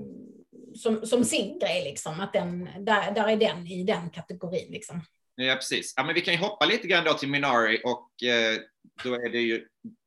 [0.74, 2.20] som, som sin grej, liksom.
[2.20, 4.72] Att den, där, där är den i den kategorin.
[4.72, 5.02] Liksom.
[5.34, 5.94] Ja, precis.
[5.96, 8.58] Ja, men vi kan ju hoppa lite grann då till Minari och eh,
[9.04, 9.66] då är det ju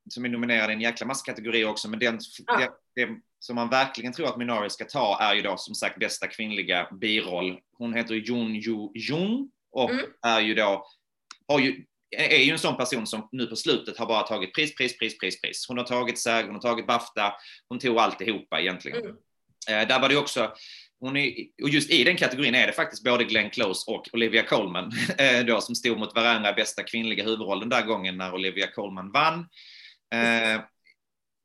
[0.10, 2.58] som är nominerad i en jäkla massa kategorier också, men den, ja.
[2.58, 6.00] det, det, som man verkligen tror att Minari ska ta är ju då som sagt
[6.00, 7.60] bästa kvinnliga biroll.
[7.78, 10.06] Hon heter Jun Ju Jung och mm.
[10.22, 10.86] är ju då,
[11.60, 11.86] ju,
[12.18, 15.18] är ju en sån person som nu på slutet har bara tagit pris, pris, pris,
[15.18, 15.66] pris, pris.
[15.68, 17.34] Hon har tagit SAG, hon har tagit Bafta,
[17.68, 19.00] hon tog alltihopa egentligen.
[19.00, 19.16] Mm.
[19.70, 20.52] Eh, där var det också
[21.02, 21.34] hon är,
[21.64, 25.46] och just i den kategorin är det faktiskt både Glenn Close och Olivia Colman eh,
[25.46, 29.40] då, som stod mot varandra bästa kvinnliga huvudrollen där gången när Olivia Colman vann.
[30.14, 30.62] Eh,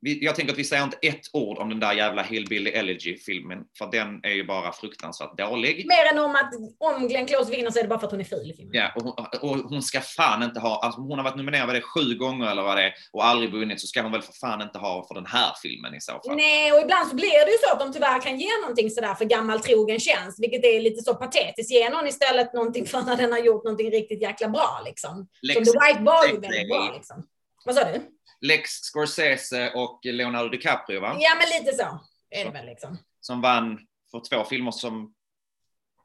[0.01, 3.91] jag tänker att vi säger inte ett ord om den där jävla Hillbilly Elegy-filmen, för
[3.91, 5.87] den är ju bara fruktansvärt dålig.
[5.87, 8.21] Mer än om att om Glenn Close vinner så är det bara för att hon
[8.21, 8.75] är ful i filmen.
[8.75, 11.81] Ja, och hon, och hon ska fan inte ha, alltså hon har varit nominerad det,
[11.81, 14.63] sju gånger eller vad det är och aldrig vunnit, så ska hon väl för fan
[14.63, 16.37] inte ha för den här filmen i så fall.
[16.37, 19.15] Nej, och ibland så blir det ju så att de tyvärr kan ge någonting sådär
[19.15, 21.71] för gammal trogen tjänst, vilket är lite så patetiskt.
[21.71, 25.29] Ge någon istället någonting för när den har gjort någonting riktigt jäkla bra liksom.
[25.43, 27.27] Lex Som The White var ju väldigt bra liksom.
[27.67, 28.01] Vad sa du?
[28.41, 31.17] Lex Scorsese och Leonardo DiCaprio va?
[31.21, 32.01] Ja, men lite så
[32.31, 32.99] är det väl liksom.
[33.21, 33.79] Som vann
[34.11, 35.15] för två filmer som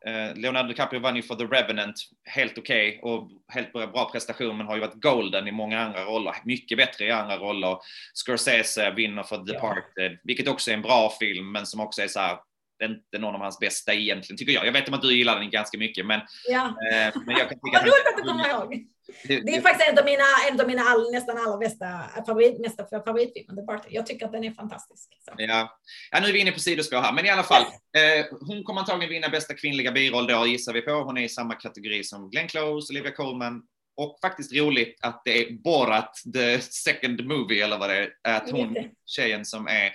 [0.05, 4.57] eh, Leonardo DiCaprio vann ju för The Revenant, helt okej okay, och helt bra prestation,
[4.57, 7.77] men har ju varit golden i många andra roller, mycket bättre i andra roller.
[8.13, 10.17] Scorsese vinner för Departed, ja.
[10.23, 12.37] vilket också är en bra film, men som också är så här,
[12.79, 14.65] det är inte någon av hans bästa egentligen, tycker jag.
[14.65, 16.21] Jag vet om att du gillar den ganska mycket, men...
[16.47, 16.65] Ja.
[16.67, 18.87] Eh, men jag kan tycka Vad roligt att du kommer ihåg.
[19.23, 21.85] Det, det är faktiskt en av mina, en av mina all, nästan allra bästa
[22.25, 25.09] favorit, mesta favoritfilmer, Jag tycker att den är fantastisk.
[25.25, 25.33] Så.
[25.37, 25.79] Ja.
[26.11, 27.65] ja, nu är vi inne på sidospår här, men i alla fall.
[27.97, 30.91] Eh, hon kommer antagligen vinna bästa kvinnliga biroll då, gissar vi på.
[30.91, 33.61] Hon är i samma kategori som Glenn Close, Olivia Colman
[33.97, 38.51] och faktiskt roligt att det är Borat, the second movie, eller vad det är, att
[38.51, 39.85] hon, tjejen som är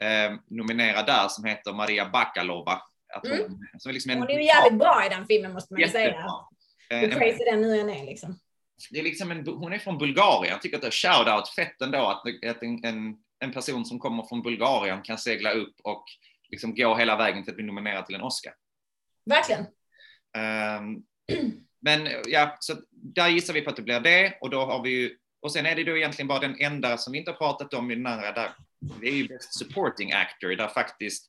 [0.00, 2.82] eh, nominerad där, som heter Maria Bakalova.
[3.14, 3.58] Att hon, mm.
[3.78, 5.88] som är liksom en, hon är ju jävligt bra i den filmen, måste man ju
[5.88, 6.26] säga.
[6.88, 8.38] Hur eh, crazy den nu än är, liksom
[8.90, 10.52] det är liksom en, hon är från Bulgarien.
[10.52, 13.98] Jag tycker att det är shout-out fett ändå att, att en, en, en, person som
[13.98, 16.04] kommer från Bulgarien kan segla upp och
[16.48, 18.54] liksom gå hela vägen till att bli nominerad till en Oscar.
[19.24, 19.66] Verkligen.
[20.80, 21.04] Um,
[21.80, 24.90] men ja, så där gissar vi på att det blir det och då har vi
[24.90, 27.74] ju, och sen är det då egentligen bara den enda som vi inte har pratat
[27.74, 28.50] om i den andra där,
[29.00, 31.28] det är ju Best Supporting Actor där faktiskt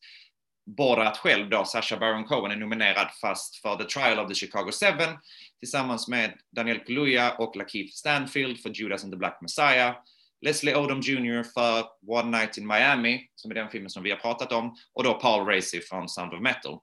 [0.65, 4.71] Borat själv då, Sasha Baron Cohen, är nominerad fast för The Trial of the Chicago
[4.71, 5.17] Seven
[5.59, 9.95] tillsammans med Daniel Kaluuya och Lakeith Stanfield för Judas and the Black Messiah.
[10.41, 14.17] Leslie Odom Jr för One Night in Miami, som är den filmen som vi har
[14.17, 16.79] pratat om, och då Paul Racy från Sound of Metal.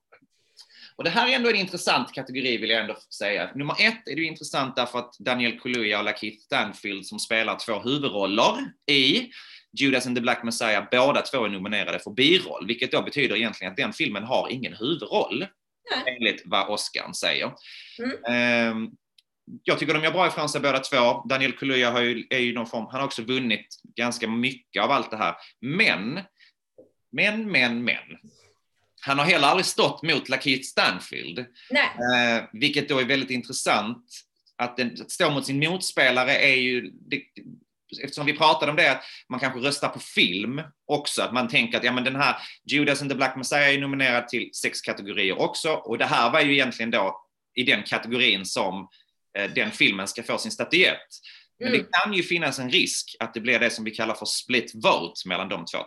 [0.97, 3.51] Och det här är ändå en intressant kategori vill jag ändå säga.
[3.55, 7.79] Nummer ett är det intressant därför att Daniel Kaluuya och Lakeith Stanfield som spelar två
[7.79, 9.31] huvudroller i
[9.73, 13.71] Judas and the Black Messiah, båda två är nominerade för biroll, vilket då betyder egentligen
[13.71, 15.47] att den filmen har ingen huvudroll.
[15.91, 16.17] Nej.
[16.17, 17.53] Enligt vad Oscar säger.
[17.99, 18.77] Mm.
[18.77, 18.91] Um,
[19.63, 21.25] jag tycker de gör bra ifrån sig båda två.
[21.29, 24.91] Daniel Kaluuya har ju, är ju någon form, han har också vunnit ganska mycket av
[24.91, 25.35] allt det här.
[25.61, 26.21] Men,
[27.13, 28.19] men, men, men.
[29.01, 31.39] Han har heller aldrig stått mot Lakeith Stanfield.
[31.39, 34.05] Uh, vilket då är väldigt intressant.
[34.57, 37.23] Att, den, att stå mot sin motspelare är ju, det,
[38.03, 41.79] eftersom vi pratade om det, att man kanske röstar på film också, att man tänker
[41.79, 42.37] att ja, men den här
[42.71, 46.41] Judas and the Black Messiah är nominerad till sex kategorier också, och det här var
[46.41, 47.25] ju egentligen då
[47.55, 48.89] i den kategorin som
[49.39, 51.09] eh, den filmen ska få sin statyett.
[51.59, 51.81] Men mm.
[51.81, 54.73] det kan ju finnas en risk att det blir det som vi kallar för split
[54.75, 55.79] vote mellan de två.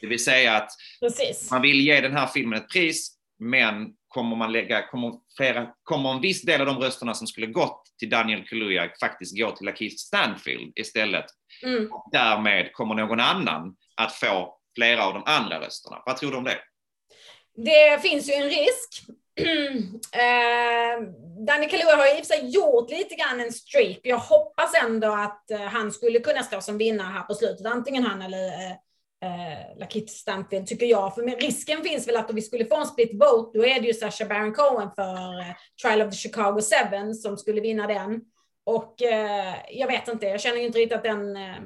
[0.00, 1.50] Det vill säga att Precis.
[1.50, 6.10] man vill ge den här filmen ett pris, men kommer man lägga, kommer, flera, kommer
[6.10, 9.66] en viss del av de rösterna som skulle gått till Daniel Kaluuya faktiskt gå till
[9.66, 11.24] Lakeith Stanfield istället.
[11.62, 11.92] Mm.
[11.92, 16.02] Och därmed kommer någon annan att få flera av de andra rösterna.
[16.06, 16.58] Vad tror du om det?
[17.54, 19.02] Det finns ju en risk.
[20.12, 21.08] eh,
[21.46, 24.00] Daniel Kaluuya har i och för sig gjort lite grann en streak.
[24.02, 27.66] Jag hoppas ändå att eh, han skulle kunna stå som vinnare här på slutet.
[27.66, 28.76] Antingen han eller eh,
[29.22, 31.14] eh, Lakit Stanfield, tycker jag.
[31.14, 33.86] För risken finns väl att om vi skulle få en split vote, då är det
[33.86, 36.60] ju Sasha Baron Cohen för eh, Trial of the Chicago
[37.00, 38.20] 7 som skulle vinna den.
[38.64, 41.36] Och eh, jag vet inte, jag känner ju inte riktigt att den...
[41.36, 41.56] Eh,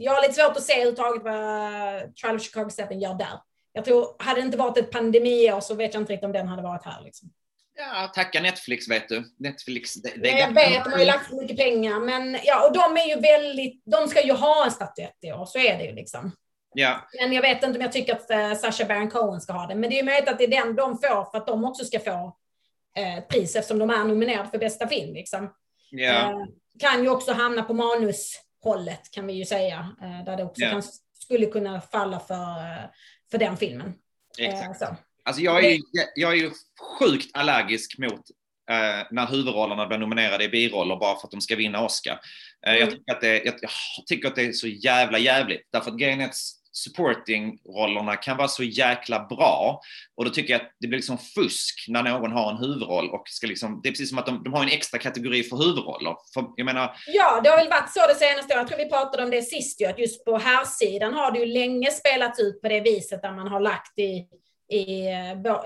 [0.00, 3.40] jag har lite svårt att se överhuvudtaget vad Trial of Chicago 7 gör där.
[3.72, 6.48] Jag tror, hade det inte varit ett pandemiår så vet jag inte riktigt om den
[6.48, 7.02] hade varit här.
[7.04, 7.30] Liksom.
[7.78, 9.24] Ja, tacka Netflix vet du.
[9.38, 9.94] Netflix.
[9.94, 12.00] Det, det jag vet, de har ju lagt mycket pengar.
[12.00, 15.46] Men ja, och de är ju väldigt, de ska ju ha en statyett i år,
[15.46, 16.32] så är det ju liksom.
[16.78, 17.08] Ja.
[17.20, 19.74] Men jag vet inte om jag tycker att uh, Sacha Baron Cohen ska ha det.
[19.74, 21.84] Men det är ju möjligt att det är den de får för att de också
[21.84, 22.36] ska få
[22.98, 25.14] uh, pris eftersom de är nominerade för bästa film.
[25.14, 25.44] Liksom.
[25.44, 26.46] Uh,
[26.78, 29.88] kan ju också hamna på manushållet kan vi ju säga.
[30.02, 30.70] Uh, där det också ja.
[30.70, 30.82] kan,
[31.14, 32.90] skulle kunna falla för,
[33.30, 33.94] för den filmen.
[34.38, 34.78] Exakt.
[34.78, 34.96] Så.
[35.24, 35.78] Alltså jag är,
[36.14, 36.50] jag är ju
[36.98, 38.20] sjukt allergisk mot
[38.70, 42.20] eh, när huvudrollerna blir nominerade i biroller bara för att de ska vinna Oscar.
[42.66, 42.80] Eh, mm.
[42.80, 45.68] jag, tycker att det, jag, jag, tycker att det är så jävla jävligt.
[45.70, 46.36] Därför att grejen är att
[46.72, 49.80] supporting-rollerna kan vara så jäkla bra.
[50.16, 53.22] Och då tycker jag att det blir liksom fusk när någon har en huvudroll och
[53.26, 56.16] ska liksom, det är precis som att de, de har en extra kategori för huvudroller.
[56.34, 56.96] För, jag menar...
[57.06, 58.60] Ja, det har väl varit så det senaste året.
[58.60, 61.38] Jag tror vi pratade om det sist ju, att just på här sidan har det
[61.38, 64.26] ju länge spelats ut på det viset där man har lagt i
[64.70, 65.08] i,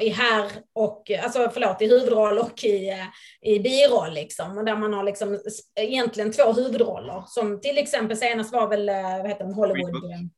[0.01, 2.93] i här och, alltså förlåt, i huvudroll och i,
[3.41, 4.65] i biroll liksom.
[4.65, 5.39] Där man har liksom
[5.81, 7.25] egentligen två huvudroller.
[7.27, 8.87] Som till exempel senast var väl,
[9.23, 10.31] vad heter den, Hollywood.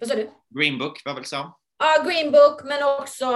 [0.00, 0.30] Vad sa du?
[0.58, 1.56] Green Book var väl så?
[1.78, 3.26] Ja, Green Book, men också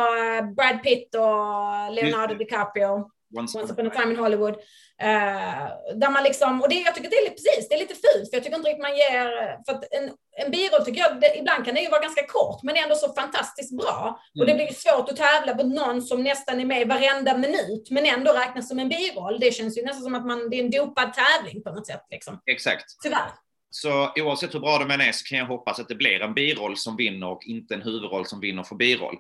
[0.57, 3.11] Brad Pitt och Leonardo DiCaprio.
[3.39, 4.55] Once, Once upon a time in Hollywood.
[5.03, 8.31] Uh, där man liksom, och det, jag tycker det är precis, det är lite fult,
[8.31, 9.29] för jag tycker inte riktigt man ger,
[9.65, 12.63] för att en, en biroll tycker jag, det, ibland kan det ju vara ganska kort,
[12.63, 14.21] men ändå så fantastiskt bra.
[14.35, 14.41] Mm.
[14.41, 17.89] Och det blir ju svårt att tävla mot någon som nästan är med varenda minut,
[17.91, 19.41] men ändå räknas som en biroll.
[19.41, 22.07] Det känns ju nästan som att man, det är en dopad tävling på något sätt.
[22.11, 22.41] Liksom.
[22.47, 22.85] Exakt.
[23.03, 23.31] Tyvärr.
[23.77, 26.35] Så oavsett hur bra de än är så kan jag hoppas att det blir en
[26.35, 29.19] biroll som vinner och inte en huvudroll som vinner för biroll.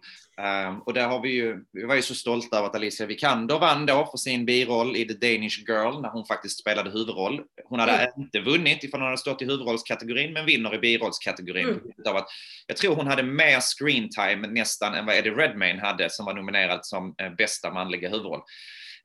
[0.69, 3.59] Um, och där har vi ju, vi var ju så stolta över att Alicia Vikander
[3.59, 7.41] vann då för sin biroll i The Danish Girl när hon faktiskt spelade huvudroll.
[7.65, 8.11] Hon hade mm.
[8.17, 11.69] inte vunnit ifall hon hade stått i huvudrollskategorin men vinner i birollskategorin.
[11.69, 11.81] Mm.
[12.09, 12.29] Av att,
[12.67, 16.35] jag tror hon hade mer screen time nästan än vad Eddie Redmayne hade som var
[16.35, 18.43] nominerad som eh, bästa manliga huvudroll.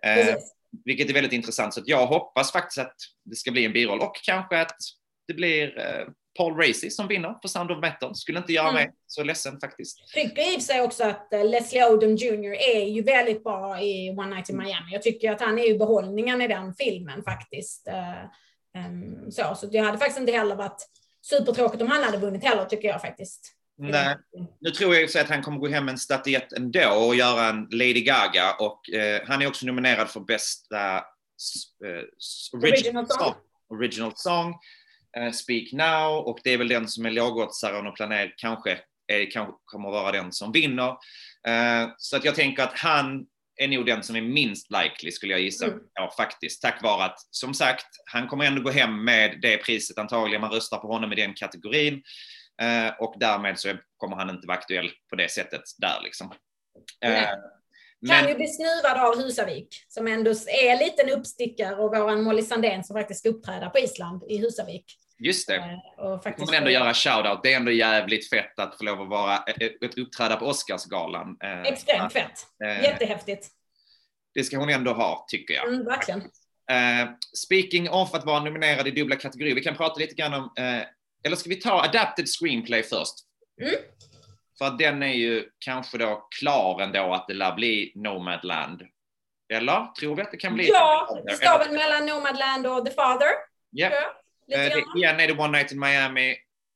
[0.06, 0.36] Uh,
[0.86, 1.74] vilket är väldigt intressant.
[1.74, 4.78] Så jag hoppas faktiskt att det ska bli en biroll och kanske att
[5.30, 8.16] det blir eh, Paul Racy som vinner för Sound of Metal.
[8.16, 8.76] Skulle inte göra mm.
[8.76, 10.14] mig så ledsen faktiskt.
[10.14, 13.82] Tycker i och för sig också att eh, Leslie Odom Jr är ju väldigt bra
[13.82, 14.68] i One Night in mm.
[14.68, 14.92] Miami.
[14.92, 17.88] Jag tycker att han är ju behållningen i den filmen faktiskt.
[18.76, 20.88] Um, så, så det hade faktiskt inte heller varit
[21.22, 23.56] supertråkigt om han hade vunnit heller, tycker jag faktiskt.
[23.78, 24.18] Nej,
[24.60, 27.68] nu tror jag att han kommer gå hem med en statyett ändå och göra en
[27.72, 31.02] Lady Gaga och eh, han är också nominerad för bästa eh,
[32.54, 33.34] original, original, song.
[33.70, 34.56] Original song.
[35.18, 39.32] Eh, Speak Now och det är väl den som är lågoddsaren och planerar kanske är,
[39.32, 40.90] kanske kommer vara den som vinner.
[41.48, 43.26] Eh, så att jag tänker att han
[43.60, 45.66] är nog den som är minst likely skulle jag gissa.
[45.66, 45.80] Mm.
[45.94, 46.62] Ja, faktiskt.
[46.62, 50.42] Tack vare att, som sagt, han kommer ändå gå hem med det priset antagligen.
[50.42, 52.04] Man röstar på honom i den kategorin.
[52.62, 56.34] Eh, och därmed så kommer han inte vara aktuell på det sättet där liksom.
[57.06, 57.24] Mm.
[58.02, 58.20] Men...
[58.20, 62.42] Kan ju bli snuvad av Husavik, som ändå är en liten uppstickare och våran Molly
[62.42, 64.86] Sandén som faktiskt ska uppträda på Island i Husavik.
[65.20, 65.56] Just det.
[65.56, 67.44] Eh, och faktiskt man ändå göra shoutout.
[67.44, 69.38] Det är ändå jävligt fett att få lov att vara
[69.82, 71.38] ett uppträda på Oscarsgalan.
[71.44, 72.46] Eh, Extremt fett.
[72.64, 73.48] Eh, Jättehäftigt.
[74.34, 75.68] Det ska hon ändå ha, tycker jag.
[75.68, 76.24] Mm, verkligen.
[77.46, 80.54] Speaking of att vara nominerad i dubbla kategorier, vi kan prata lite grann om,
[81.24, 83.14] eller ska vi ta adapted screenplay först?
[83.62, 83.76] Mm.
[84.60, 88.82] För att den är ju kanske då klar ändå att det lär bli Nomadland.
[89.54, 89.94] Eller?
[90.00, 90.68] Tror vi att det kan bli?
[90.68, 93.28] Ja, det står väl mellan Nomadland och The Father.
[93.78, 93.94] Yeah.
[94.46, 94.58] Ja.
[94.58, 96.36] Uh, det, igen är det One Night in Miami,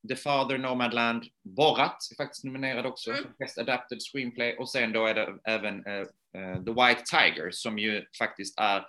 [0.09, 3.23] The Father, Nomadland, Borat är faktiskt nominerad också mm.
[3.39, 6.01] Best Adapted Screenplay och sen då är det även uh,
[6.37, 8.85] uh, The White Tiger som ju faktiskt är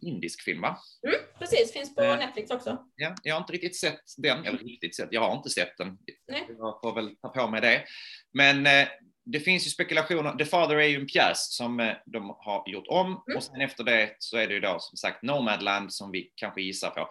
[0.00, 0.78] indisk film va?
[1.06, 2.84] Mm, precis, finns på eh, Netflix också.
[2.96, 5.98] Ja, jag har inte riktigt sett den, eller riktigt sett, jag har inte sett den.
[6.28, 6.46] Nej.
[6.48, 7.84] Jag får väl ta på mig det.
[8.32, 8.88] Men eh,
[9.24, 12.86] det finns ju spekulationer, The Father är ju en pjäs som eh, de har gjort
[12.88, 13.36] om mm.
[13.36, 16.62] och sen efter det så är det ju då som sagt Nomadland som vi kanske
[16.62, 17.08] gissar på.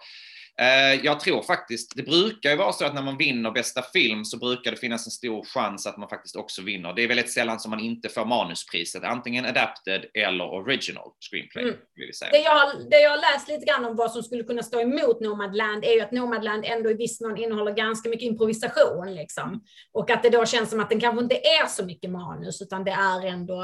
[0.60, 4.24] Eh, jag tror faktiskt, det brukar ju vara så att när man vinner bästa film
[4.24, 6.92] så brukar det finnas en stor chans att man faktiskt också vinner.
[6.92, 11.64] Det är väldigt sällan som man inte får manuspriset, antingen adapted eller original screenplay.
[11.64, 11.76] Mm.
[11.94, 12.30] Vill säga.
[12.30, 15.20] Det, jag, det jag har läst lite grann om vad som skulle kunna stå emot
[15.20, 19.14] Nomadland är ju att Nomadland ändå i viss mån innehåller ganska mycket improvisation.
[19.14, 19.48] Liksom.
[19.48, 19.60] Mm.
[19.92, 22.84] Och att det då känns som att den kanske inte är så mycket manus, utan
[22.84, 23.62] det är ändå,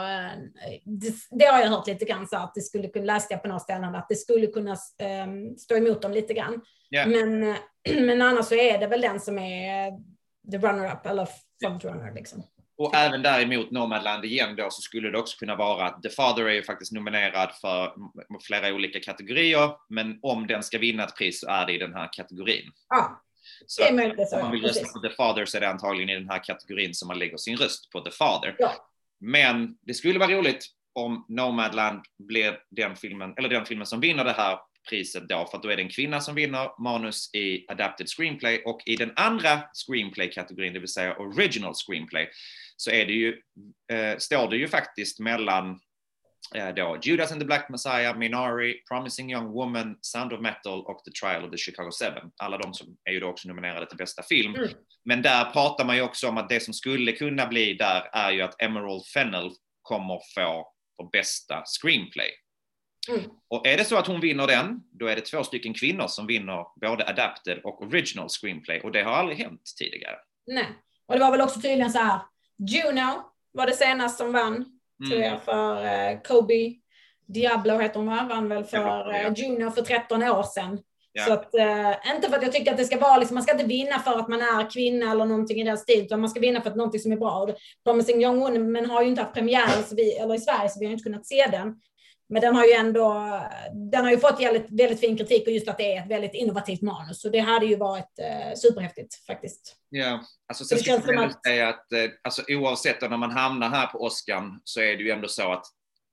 [0.85, 3.49] det, det har jag hört lite grann så att det skulle kunna, läste jag på
[3.49, 6.61] några ställen, att det skulle kunna um, stå emot dem lite grann.
[6.95, 7.09] Yeah.
[7.09, 7.57] Men,
[8.07, 9.91] men annars så är det väl den som är
[10.51, 11.29] the runner-up, eller
[11.61, 12.43] frontrunner liksom.
[12.77, 16.45] Och även däremot Nomadland igen då så skulle det också kunna vara att The Father
[16.45, 17.93] är ju faktiskt nominerad för
[18.47, 21.95] flera olika kategorier, men om den ska vinna ett pris så är det i den
[21.95, 22.73] här kategorin.
[22.89, 23.23] Ja,
[23.67, 24.33] Så det är möjligt.
[24.33, 26.95] om man vill rösta på The Father så är det antagligen i den här kategorin
[26.95, 28.57] som man lägger sin röst på The Father.
[28.59, 28.73] Ja.
[29.21, 34.25] Men det skulle vara roligt om Nomadland blir den filmen, eller den filmen som vinner
[34.25, 37.67] det här priset då, för att då är det en kvinna som vinner manus i
[37.69, 42.31] Adapted Screenplay och i den andra Screenplay-kategorin, det vill säga Original Screenplay,
[42.77, 43.41] så är det ju,
[43.93, 45.81] eh, står det ju faktiskt mellan
[46.55, 51.05] eh, då Judas and the Black Messiah, Minari, Promising Young Woman, Sound of Metal och
[51.05, 52.31] The Trial of the Chicago Seven.
[52.37, 54.55] Alla de som är ju då också nominerade till bästa film.
[54.55, 54.69] Mm.
[55.05, 58.33] Men där pratar man ju också om att det som skulle kunna bli där är
[58.33, 59.51] ju att Emerald Fennell
[59.83, 62.31] kommer få för bästa screenplay.
[63.09, 63.21] Mm.
[63.49, 66.27] Och är det så att hon vinner den, då är det två stycken kvinnor som
[66.27, 70.17] vinner både adapted och original screenplay och det har aldrig hänt tidigare.
[70.47, 70.67] Nej.
[71.07, 72.19] Och det var väl också tydligen så här,
[72.59, 74.65] Juno var det senast som vann,
[75.09, 75.33] tror Mm.
[75.33, 76.75] jag, för eh, Kobe
[77.27, 78.27] Diablo heter hon va?
[78.29, 80.79] Vann väl för eh, Juno för 13 år sedan.
[81.13, 81.25] Ja.
[81.25, 83.53] Så att, eh, inte för att jag tycker att det ska vara, liksom, man ska
[83.53, 86.41] inte vinna för att man är kvinna eller någonting i den stilen, utan man ska
[86.41, 87.39] vinna för att någonting som är bra.
[87.43, 90.81] Och Promising Young Woman har ju inte haft premiär så vi, eller i Sverige, så
[90.81, 91.81] vi har inte kunnat se den.
[92.29, 93.15] Men den har ju ändå,
[93.93, 96.35] den har ju fått väldigt, väldigt fin kritik och just att det är ett väldigt
[96.35, 97.21] innovativt manus.
[97.21, 99.77] Så det hade ju varit eh, superhäftigt faktiskt.
[99.89, 103.17] Ja, alltså Det sen ska känns som att- säga att eh, alltså, oavsett då, när
[103.17, 105.65] man hamnar här på Oscar så är det ju ändå så att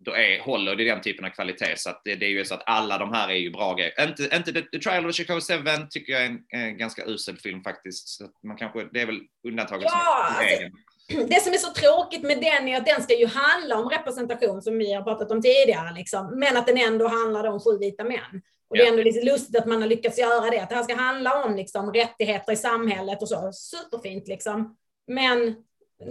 [0.05, 1.73] då är, håller det den typen av kvalitet.
[1.77, 4.07] Så att det, det är ju så att alla de här är ju bra grejer.
[4.07, 5.53] Inte, inte The, The Trial of Chicago 7
[5.89, 8.07] tycker jag är en, en ganska usel film faktiskt.
[8.07, 10.77] Så man kanske, det är väl undantaget Ja, som är alltså-.
[11.29, 14.61] Det som är så tråkigt med den är att den ska ju handla om representation
[14.61, 16.39] som vi har pratat om tidigare, liksom.
[16.39, 18.41] men att den ändå handlar om sju vita män.
[18.69, 20.83] Och det är ändå lite lustigt att man har lyckats göra det, att det här
[20.83, 23.51] ska handla om liksom, rättigheter i samhället och så.
[23.53, 24.77] Superfint liksom.
[25.07, 25.55] Men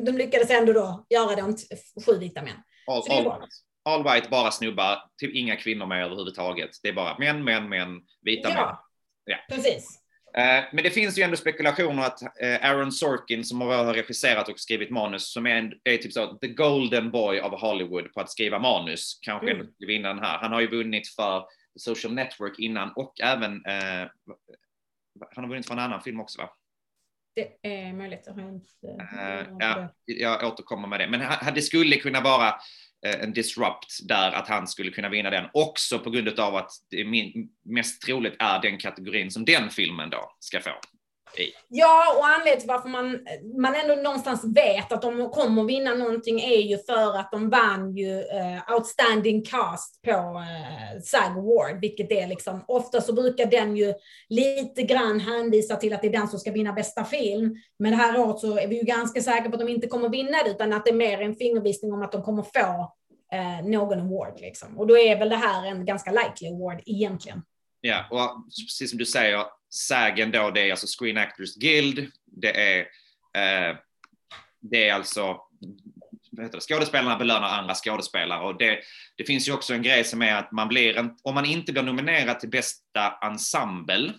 [0.05, 1.57] de lyckades ändå då göra det om
[2.07, 2.57] sju vita män.
[2.87, 3.47] All, all, bra.
[3.85, 6.71] all white, bara snubbar, typ inga kvinnor med överhuvudtaget.
[6.83, 8.59] Det är bara män, män, män, vita män.
[8.59, 8.87] Ja,
[9.25, 9.37] Ja.
[9.49, 10.00] precis.
[10.41, 14.61] Eh, Men det finns ju ändå spekulationer att eh, Aaron Sorkin som har regisserat och
[14.61, 18.31] skrivit manus, som är, en, är typ så the golden boy of Hollywood på att
[18.31, 19.67] skriva manus, kanske Mm.
[19.79, 20.39] vinna den här.
[20.39, 21.45] Han har ju vunnit för
[21.77, 24.09] Social Network innan och även, eh,
[25.35, 26.51] han har vunnit för en annan film också va?
[27.35, 28.23] Det är möjligt.
[28.27, 28.87] Jag har inte...
[29.17, 31.09] Eh, ja, jag återkommer med det.
[31.09, 32.55] Men det skulle kunna vara
[33.07, 36.71] Eh, en disrupt där att han skulle kunna vinna den också på grund av att
[36.91, 40.71] det är min, mest troligt är den kategorin som den filmen då ska få.
[41.69, 43.19] Ja, och anledningen till varför man,
[43.59, 47.97] man ändå någonstans vet att de kommer vinna någonting är ju för att de vann
[47.97, 53.77] ju uh, Outstanding Cast på uh, SAG Award, vilket är liksom, ofta så brukar den
[53.77, 53.95] ju
[54.29, 57.57] lite grann hänvisa till att det är den som ska vinna bästa film.
[57.79, 60.09] Men det här året så är vi ju ganska säkra på att de inte kommer
[60.09, 62.93] vinna det, utan att det är mer en fingervisning om att de kommer få
[63.35, 64.41] uh, någon award.
[64.41, 64.79] Liksom.
[64.79, 67.43] Och då är väl det här en ganska likely award egentligen.
[67.81, 72.11] Ja, och precis som du säger, SAGen då, det är alltså Screen Actors Guild.
[72.27, 72.79] Det är,
[73.35, 73.77] eh,
[74.61, 75.41] det är alltså
[76.31, 78.47] det, skådespelarna belönar andra skådespelare.
[78.47, 78.81] Och det,
[79.17, 81.73] det finns ju också en grej som är att man blir en, om man inte
[81.73, 84.13] blir nominerad till bästa ensemble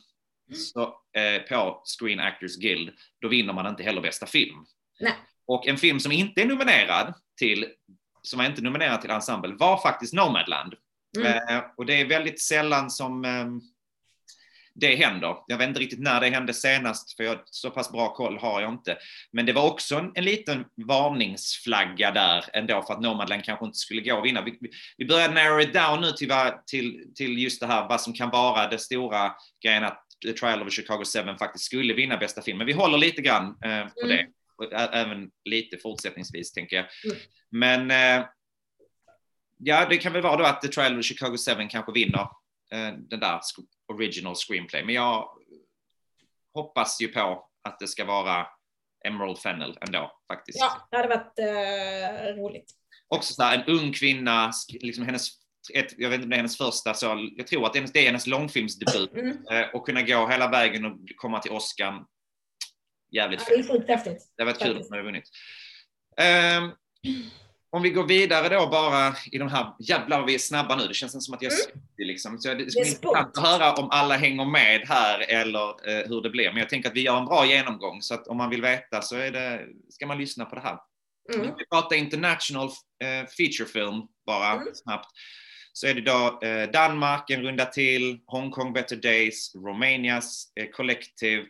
[0.53, 0.83] så,
[1.17, 4.65] eh, på Screen Actors Guild, då vinner man inte heller bästa film.
[4.99, 5.13] Nej.
[5.45, 7.67] Och en film som inte är nominerad till,
[8.21, 10.75] som är inte nominerad till ensemble var faktiskt Nomadland.
[11.17, 11.27] Mm.
[11.57, 13.45] Eh, och det är väldigt sällan som eh,
[14.75, 15.35] det händer.
[15.47, 18.61] Jag vet inte riktigt när det hände senast, för jag, så pass bra koll har
[18.61, 18.97] jag inte.
[19.31, 23.77] Men det var också en, en liten varningsflagga där ändå för att Nomadland kanske inte
[23.77, 24.41] skulle gå och vinna.
[24.41, 24.57] Vi,
[24.97, 26.31] vi- börjar narrow it down nu till,
[26.67, 30.61] till, till just det här vad som kan vara det stora grejen att The Trial
[30.61, 32.57] of Chicago 7 faktiskt skulle vinna bästa film.
[32.57, 34.09] Men vi håller lite grann eh, på Mm.
[34.09, 34.27] det.
[34.75, 36.85] Även lite fortsättningsvis tänker jag.
[37.05, 37.17] Mm.
[37.89, 38.25] Men eh,
[39.63, 42.21] ja, det kan väl vara då att The Trial of Chicago 7 kanske vinner
[42.71, 43.39] eh, den där
[43.93, 44.83] original screenplay.
[44.85, 45.29] Men jag
[46.53, 48.47] hoppas ju på att det ska vara
[49.05, 50.59] Emerald Fennell ändå faktiskt.
[50.59, 52.71] Ja, det hade varit eh, roligt.
[53.07, 55.27] Också så här, en ung kvinna, liksom hennes,
[55.73, 58.05] ett, jag vet inte om det är hennes första, så jag tror att det är
[58.05, 59.13] hennes- långfilmsdebut.
[59.13, 59.47] Mm.
[59.51, 62.05] Eh, och kunna gå hela vägen och komma till Oscar.
[63.11, 64.33] Jävligt Ja, det är sjukt häftigt.
[64.37, 64.89] Det var kul att faktiskt.
[64.89, 65.29] hon hade vunnit.
[66.17, 66.71] Ehm,
[67.71, 70.87] om vi går vidare då bara i de här, jävlar vad vi är snabba nu,
[70.87, 72.07] det känns som att jag är Mm.
[72.07, 72.39] liksom.
[72.39, 76.29] Så det skulle intressant att höra om alla hänger med här eller eh, hur det
[76.29, 76.49] blir.
[76.49, 79.01] Men jag tänker att vi gör en bra genomgång så att om man vill veta
[79.01, 80.77] så är det, ska man lyssna på det här.
[81.35, 81.51] Mm.
[81.57, 82.67] Vi pratar international
[83.03, 84.67] eh, feature film bara Mm.
[84.73, 85.07] snabbt.
[85.73, 91.45] Så är det då eh, Danmark en runda till, Hongkong Better Days, Romanias eh, Collective,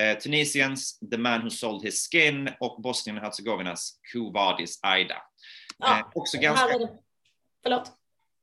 [0.00, 5.16] Eh, Tunisiens The Man Who Sold His Skin och Bosnien och Herzegovinas Who Vadis Aida.
[5.80, 6.88] Ja, Eh, också, ganska, här är det.
[7.62, 7.92] Förlåt.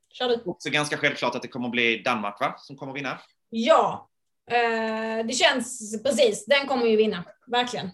[0.10, 0.42] Kör du.
[0.46, 2.56] också ganska självklart att det kommer att bli Danmark va?
[2.58, 3.20] som kommer att vinna.
[3.50, 4.10] Ja,
[4.52, 6.46] eh, det känns precis.
[6.46, 7.92] Den kommer ju vinna, verkligen.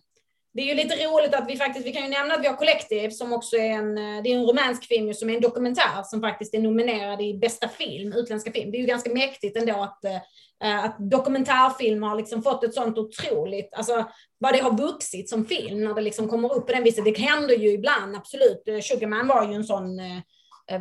[0.53, 2.55] Det är ju lite roligt att vi faktiskt, vi kan ju nämna att vi har
[2.55, 6.03] Collective som också är en, eh, det är en romansk film som är en dokumentär
[6.03, 8.71] som faktiskt är nominerad i bästa film, utländska film.
[8.71, 12.97] Det är ju ganska mäktigt ändå att, eh, att dokumentärfilmer har liksom fått ett sånt
[12.97, 14.05] otroligt, alltså
[14.37, 17.05] vad det har vuxit som film när det liksom kommer upp på den viset.
[17.05, 18.67] Det händer ju ibland, absolut.
[18.67, 20.01] Eh, Sugarman var ju en sån,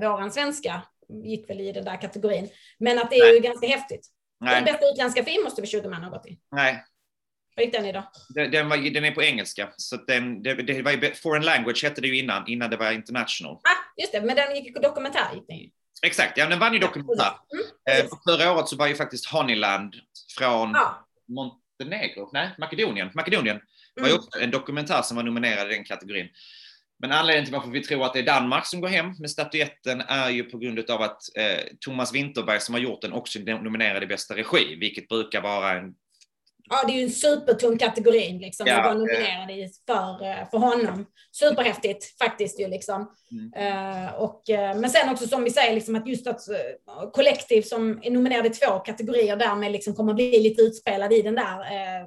[0.00, 0.82] våran svenska
[1.24, 2.48] gick väl i den där kategorin.
[2.78, 3.34] Men att det är Nej.
[3.34, 4.06] ju ganska häftigt.
[4.40, 6.38] Nej, Den bästa utländska film måste väl Sugarman ha gått i.
[6.50, 6.84] nej.
[7.56, 8.10] Vad gick den i då?
[8.28, 9.68] Den, den, var, den är på engelska.
[9.76, 13.54] Så den, det, det var foreign language hette det ju innan, innan det var international.
[13.54, 15.34] Ah, just det, men den gick dokumentär.
[15.34, 15.68] Gick den ju.
[16.06, 17.32] Exakt, ja, den vann ju dokumentär.
[17.52, 19.94] Mm, Eh, förra året så var ju faktiskt Honeyland
[20.38, 21.08] från Ja.
[21.28, 23.10] Montenegro, nej, Makedonien.
[23.14, 23.60] Makedonien
[23.96, 24.24] var ju Mm.
[24.24, 26.28] också en dokumentär som var nominerad i den kategorin.
[26.98, 30.00] Men anledningen till varför vi tror att det är Danmark som går hem med statyetten
[30.00, 34.02] är ju på grund av att eh, Thomas Winterberg som har gjort den också nominerad
[34.02, 35.94] i bästa regi, vilket brukar vara en...
[36.70, 38.98] Ja, det är ju en supertung kategori liksom, Ja, att vara eh.
[38.98, 41.06] nominerad i för, eh, för honom.
[41.32, 43.14] Superhäftigt faktiskt ju liksom.
[43.30, 43.52] Mm.
[43.52, 48.00] Eh, och, men sen också som vi säger, liksom, att just att uh, kollektiv som
[48.02, 52.06] är nominerad i två kategorier därmed liksom kommer bli lite utspelad i den där eh,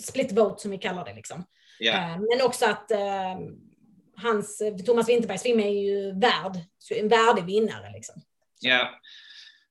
[0.00, 1.14] split vote som vi kallar det.
[1.14, 1.44] Liksom.
[1.78, 3.38] Ja, Eh, men också att eh,
[4.16, 6.56] hans, Thomas Winterbergs film är ju värd,
[6.90, 7.92] en värdig vinnare.
[7.92, 8.22] Liksom.
[8.60, 8.88] ja.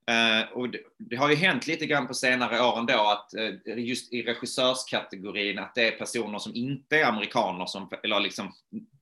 [0.10, 3.78] Eh, och det, det har ju hänt lite grann på senare år ändå att eh,
[3.78, 8.54] just i regissörskategorin att det är personer som inte är amerikaner som, eller liksom,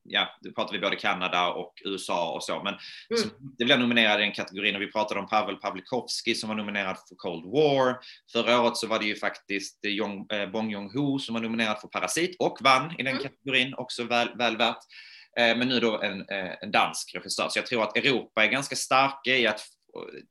[0.03, 2.73] ja, nu pratar vi både Kanada och USA och så, men
[3.09, 3.21] Mm.
[3.21, 6.55] som inte blev nominerade i den kategorin och vi pratade om Pavel Pavlikovski som var
[6.55, 7.97] nominerad för Cold War.
[8.31, 11.87] Förra året så var det ju faktiskt Jong, eh, Bong Joon-Ho som var nominerad för
[11.87, 13.23] Parasit och vann i den Mm.
[13.23, 14.77] kategorin, också väl, väl värt.
[15.39, 16.25] Eh, men nu då en,
[16.61, 17.47] en dansk regissör.
[17.49, 19.61] Så jag tror att Europa är ganska starka i att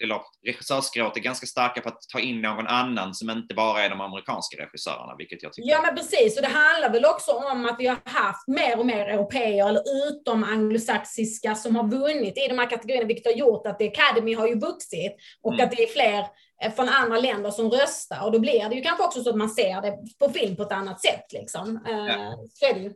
[0.03, 3.91] eller regissörsskrået är ganska starka på att ta in någon annan som inte bara är
[3.91, 6.37] de amerikanska regissörerna, vilket jag tycker Ja, men precis.
[6.37, 9.83] Och det handlar väl också om att vi har haft mer och mer europeer, eller
[10.09, 14.35] utom anglosaxiska, som har vunnit i de här kategorierna, vilket har gjort att The Academy
[14.35, 15.65] har ju vuxit och Mm.
[15.67, 16.27] att det är fler
[16.63, 18.25] eh, från andra länder som röstar.
[18.25, 20.63] Och då blir det ju kanske också så att man ser det på film på
[20.63, 21.33] ett annat sätt.
[21.33, 21.81] Liksom.
[21.87, 22.37] Eh, Ja.
[22.55, 22.93] Så är det ju.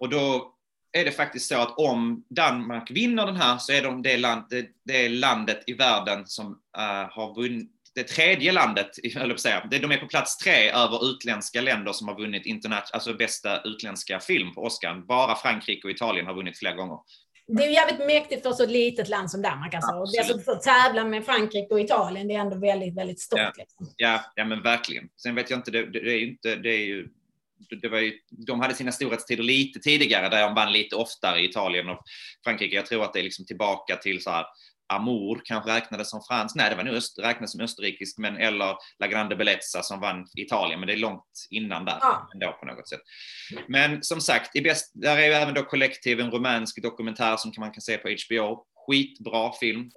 [0.00, 0.53] Och då
[0.94, 4.44] är det faktiskt så att om Danmark vinner den här så är de det, land,
[4.50, 8.90] det, det landet i världen som eh, har vunnit det tredje landet,
[9.30, 13.14] att säga, de är på plats tre över utländska länder som har vunnit internet, alltså
[13.14, 15.06] bästa utländska film på Oscar.
[15.08, 16.98] Bara Frankrike och Italien har vunnit flera gånger.
[17.46, 19.74] Det är ju jävligt mäktigt för så ett litet land som Danmark.
[19.74, 19.92] Alltså.
[19.92, 23.38] Och alltså, att tävla med Frankrike och Italien, det är ändå väldigt, väldigt stort.
[23.38, 23.52] Ja.
[23.56, 23.86] Liksom.
[23.96, 25.08] Ja, ja men verkligen.
[25.22, 27.08] Sen vet jag inte, det, det är ju inte, det är ju
[27.82, 28.12] det var ju,
[28.46, 32.02] de hade sina storhetstider lite tidigare där de vann lite oftare i Italien och
[32.44, 32.76] Frankrike.
[32.76, 34.44] Jag tror att det är liksom tillbaka till så här
[34.86, 38.76] Amour kanske räknades som fransk, nej det var nog öst, räknades som österrikisk, men eller
[38.98, 42.28] La Grande Bellezza som vann Italien, men det är långt innan där Ja.
[42.34, 43.00] ändå på något sätt.
[43.68, 47.52] Men som sagt, i bäst, där är ju även då Kollektiv, en romansk dokumentär som
[47.58, 48.64] man kan se på HBO.
[48.86, 49.90] Skitbra film.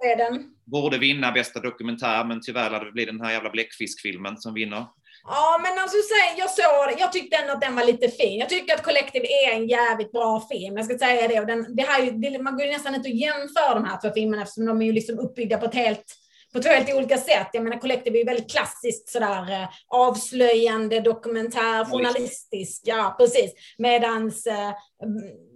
[0.64, 4.86] Borde vinna bästa dokumentär, men tyvärr lär det bli den här jävla bläckfiskfilmen som vinner.
[5.24, 7.00] Ja, men alltså säg, jag såg.
[7.00, 8.38] Jag tyckte ändå att den var lite fin.
[8.38, 10.76] Jag tycker att Collective är en jävligt bra film.
[10.76, 11.40] Jag ska säga det.
[11.40, 14.10] Och den, det här, det, man går ju nästan inte att jämföra de här två
[14.14, 16.04] filmerna eftersom de är ju liksom uppbyggda på ett helt
[16.52, 17.48] på två helt olika sätt.
[17.52, 22.82] Jag menar Collective är ju väldigt klassiskt sådär eh, avslöjande, dokumentär, journalistisk.
[22.84, 23.52] Ja, precis.
[23.78, 25.48] Medans eh, mm,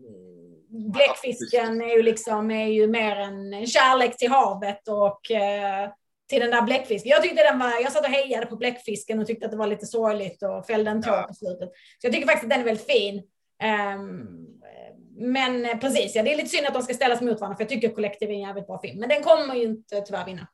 [0.92, 5.90] Bläckfisken är ju liksom är ju mer en, en kärlek till havet och eh,
[6.32, 7.10] till den där bläckfisken.
[7.10, 9.66] Jag tyckte den var, jag satt och hejade på bläckfisken och tyckte att det var
[9.66, 11.22] lite sorgligt och fällde en tår Ja.
[11.22, 11.68] på slutet.
[11.98, 13.22] Så jag tycker faktiskt att den är väldigt fin.
[13.62, 14.26] Ehm,
[15.16, 17.62] men eh, precis, ja, det är lite synd att de ska ställas mot varandra för
[17.64, 19.00] jag tycker Collective är en jävligt bra film.
[19.00, 20.46] Men den kommer ju inte tyvärr vinna.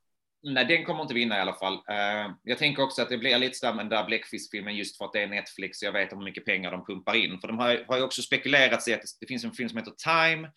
[0.42, 1.74] Nej, den kommer inte vinna i alla fall.
[1.74, 5.04] Eh, jag tänker också att det blir lite sådär med den där bläckfiskfilmen just för
[5.04, 7.40] att det är Netflix och jag vet hur mycket pengar de pumpar in.
[7.40, 9.92] För de har, har ju också spekulerat i att det finns en film som heter
[10.04, 10.48] Time,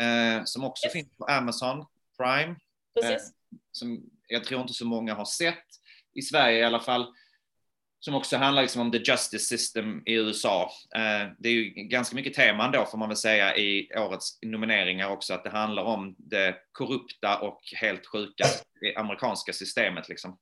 [0.00, 0.92] eh, som också Yes.
[0.92, 1.84] finns på Amazon
[2.18, 2.56] Prime.
[3.00, 3.32] Precis.
[3.72, 5.64] som jag tror inte så många har sett
[6.14, 7.14] i Sverige i alla fall.
[8.00, 10.70] Som också handlar liksom om the justice system i USA.
[10.96, 15.08] Eh, det är ju ganska mycket teman då får man väl säga i årets nomineringar
[15.08, 18.44] också att det handlar om det korrupta och helt sjuka
[18.96, 20.38] amerikanska systemet liksom.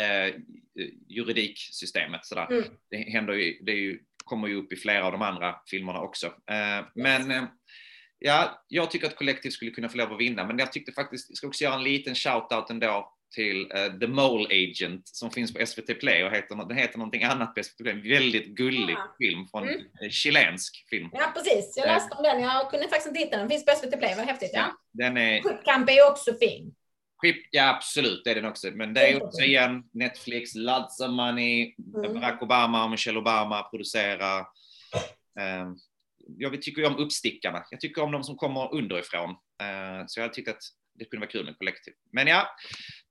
[0.00, 0.34] Eh,
[1.08, 2.46] juridiksystemet sådär.
[2.50, 2.64] Mm.
[2.90, 6.26] Det händer ju, det ju, kommer ju upp i flera av de andra filmerna också.
[6.26, 7.48] Eh, men
[8.18, 11.30] Ja, jag tycker att Collective skulle kunna få lov att vinna, men jag tyckte faktiskt,
[11.30, 15.54] jag ska också göra en liten shout-out ändå till uh, The Mole Agent som finns
[15.54, 17.92] på SVT Play och heter, den heter någonting annat på SVT Play.
[17.92, 19.14] En väldigt gullig Ja.
[19.18, 19.80] film från Mm.
[20.02, 21.08] eh, chilensk film.
[21.12, 21.74] Ja, precis.
[21.76, 22.40] Jag läste om den.
[22.40, 23.40] Jag kunde faktiskt inte hitta den.
[23.40, 24.14] Den finns på SVT Play.
[24.16, 24.50] Vad häftigt.
[24.54, 24.66] Ja.
[24.92, 26.74] Den är, Skitkamp är också fin.
[27.22, 28.70] Skip, ja absolut, det är den också.
[28.70, 32.14] Men det är också igen Netflix, lots of money, Mm.
[32.14, 34.40] Barack Obama och Michelle Obama producerar.
[35.40, 35.66] Eh,
[36.38, 37.64] jag tycker ju om uppstickarna.
[37.70, 39.30] Jag tycker om de som kommer underifrån.
[39.30, 40.62] Eh, så jag tyckte att
[40.94, 41.94] det kunde vara kul med kollektiv.
[42.12, 42.48] Men ja,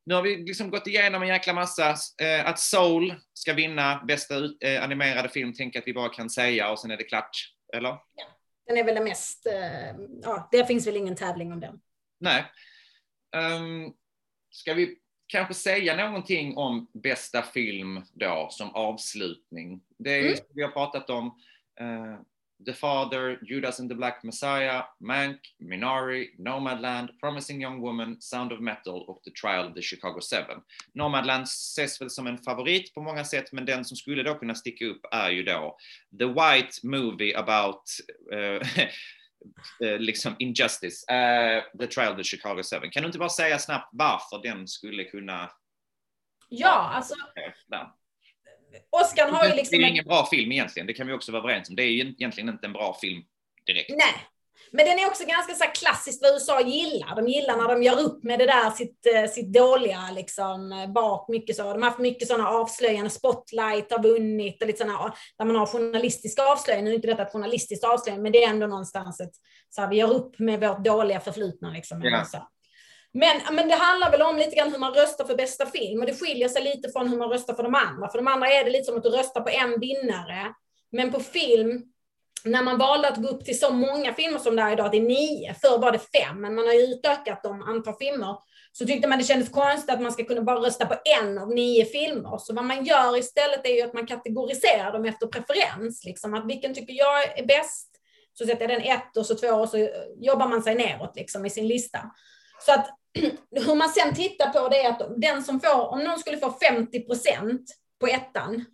[0.06, 1.96] nu har vi liksom gått igenom en jäkla massa.
[2.22, 6.72] Eh, att Soul ska vinna bästa eh, animerade film tänker att vi bara kan säga
[6.72, 7.30] och sen är det klart.
[7.74, 7.98] Eller?
[8.68, 9.46] Den är väl den mest...
[9.46, 11.80] eh, ja, det finns väl ingen tävling om den.
[12.20, 12.46] Nej.
[13.36, 13.94] Um,
[14.50, 14.98] ska vi
[15.28, 19.82] kanske säga någonting om bästa film då som avslutning?
[19.98, 20.40] Det är ju Mm.
[20.54, 21.40] vi har pratat om.
[22.66, 28.60] The Father, Judas and the Black Messiah, Mank, Minari, Nomadland, Promising Young Woman, Sound of
[28.60, 30.62] Metal och The Trial of the Chicago Seven.
[30.94, 34.56] Nomadland ses väl som en favorit på många sätt, men den som skulle då kunna
[34.56, 35.78] sticka upp är ju då
[36.20, 37.84] The White Movie about
[38.34, 38.68] eh,
[40.00, 42.90] liksom injustice, eh, The Trial of the Chicago Seven.
[42.90, 45.52] Kan du inte bara säga snabbt varför den skulle kunna...
[46.50, 47.16] Ja, alltså
[47.68, 47.92] där?
[48.90, 49.80] Oscar har ju Det liksom...
[49.80, 51.76] är ett- ingen bra film egentligen, det kan vi också vara överens om.
[51.76, 53.24] Det är ju egentligen inte en bra film
[53.66, 53.90] direkt.
[53.90, 54.16] Nej.
[54.72, 57.16] Men den är också ganska så klassiskt vad USA gillar.
[57.16, 60.92] De gillar när de gör upp med det där sitt, eh, sitt dåliga liksom, eh,
[60.92, 61.30] bak.
[61.30, 61.64] Mycket så.
[61.64, 63.10] De har haft mycket sådana avslöjanden.
[63.10, 66.86] Spotlight har vunnit och lite sådana, där man har journalistiska avslöjanden.
[66.86, 69.34] Nu är inte detta ett journalistiskt avslöjande, men det är ändå någonstans ett,
[69.70, 71.70] så här, vi gör upp med vårt dåliga förflutna.
[71.70, 72.20] Liksom, Ja.
[72.20, 72.50] USA.
[73.18, 76.06] Men, men det handlar väl om lite grann hur man röstar för bästa film och
[76.06, 78.10] det skiljer sig lite från hur man röstar för de andra.
[78.10, 80.54] För de andra är det lite som att du röstar på en vinnare.
[80.92, 81.84] Men på film,
[82.44, 84.98] när man valde att gå upp till så många filmer som det är idag, det
[84.98, 88.36] är nio, förr var det fem, men man har ju utökat de antal filmer,
[88.72, 91.50] så tyckte man det kändes konstigt att man ska kunna bara rösta på en av
[91.50, 92.38] nio filmer.
[92.38, 96.46] Så vad man gör istället är ju att man kategoriserar dem efter preferens, liksom att
[96.46, 97.90] vilken tycker jag är bäst,
[98.34, 101.46] så sätter jag den ett och så två och så jobbar man sig neråt liksom
[101.46, 102.00] i sin lista.
[102.66, 102.90] Så att
[103.52, 106.52] hur man sen tittar på det är att den som får, om någon skulle få
[106.52, 108.66] 50 procent på ettan,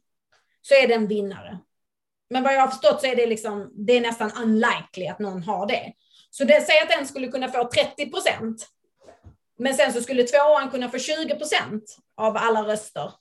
[0.62, 1.60] så är det en vinnare.
[2.30, 5.44] Men vad jag har förstått så är det liksom, det är nästan unlikely att någon
[5.44, 5.94] har det.
[6.30, 8.68] Så det säg att den skulle kunna få 30 procent.
[9.60, 13.12] Men sen så skulle tvåan kunna få 20 procent av alla röster.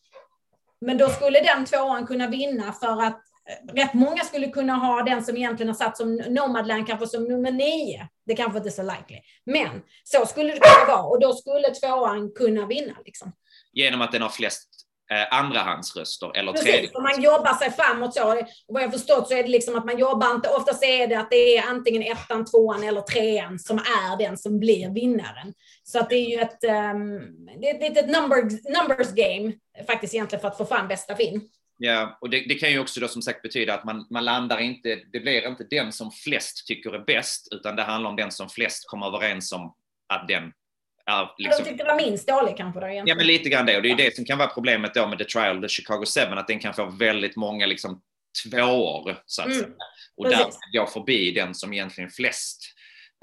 [0.80, 3.22] Men då skulle den tvåan kunna vinna för att
[3.74, 7.50] rätt många skulle kunna ha den som egentligen har satt som Nomadland kanske som nummer
[7.50, 8.08] nio.
[8.26, 9.20] Det kanske inte är så likely.
[9.46, 12.94] Men så skulle det kunna vara och då skulle tvåan kunna vinna.
[13.04, 13.32] Liksom.
[13.72, 14.68] Genom att den har flest
[15.10, 16.90] eh, andrahandsröster eller Precis, tredje.
[16.90, 18.32] och man jobbar sig framåt så.
[18.32, 21.14] Och vad jag förstått så är det liksom att man jobbar inte, oftast är det
[21.14, 25.54] att det är antingen ettan, tvåan eller trean som är den som blir vinnaren.
[25.84, 27.18] Så att det är ju ett, um,
[27.60, 28.42] det är ett litet number,
[28.80, 29.52] numbers game
[29.86, 31.40] faktiskt egentligen för att få fram bästa film.
[31.82, 34.58] Ja, och det, det kan ju också då som sagt betyda att man, man landar
[34.58, 38.30] inte, det blir inte den som flest tycker är bäst, utan det handlar om den
[38.30, 39.74] som flest kommer överens om
[40.08, 40.52] att den
[41.06, 41.64] är Liksom.
[41.64, 43.16] De tyckte det var minst dålig kanske då Ja, egentligen.
[43.16, 43.76] men lite grann det.
[43.76, 46.04] Och det är ju det som kan vara problemet då med The Trial the Chicago
[46.14, 48.02] 7, att den kan få väldigt många liksom
[48.44, 49.70] tvåor, så att Mm, säga.
[50.16, 50.58] Och precis.
[50.72, 52.62] där går förbi den som egentligen flest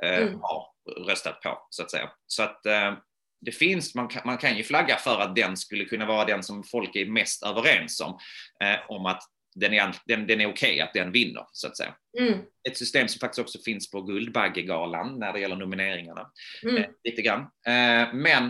[0.04, 0.40] eh, Mm.
[0.42, 0.64] har
[1.08, 2.10] röstat på, så att säga.
[2.28, 2.94] Så att eh,
[3.42, 6.44] det finns, man kan, man kan ju flagga för att den skulle kunna vara den
[6.44, 8.20] som folk är mest överens om,
[8.64, 9.24] eh, om att
[9.60, 11.96] den är, den, den är okej att den vinner, så att säga.
[12.20, 16.32] Mm, Ett system som faktiskt också finns på Guldbaggegalan när det gäller nomineringarna
[16.64, 17.42] mm, eh, lite grann.
[17.42, 18.46] Eh, men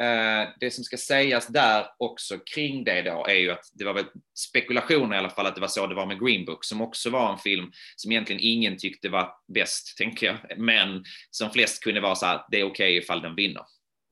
[0.00, 3.94] eh, det som ska sägas där också kring det då är ju att det var
[3.94, 4.06] väl
[4.38, 7.10] spekulationer i alla fall att det var så det var med Green Book som också
[7.10, 12.00] var en film som egentligen ingen tyckte var bäst, tänker jag, men som flest kunde
[12.00, 13.62] vara så här, det är okej ifall den vinner.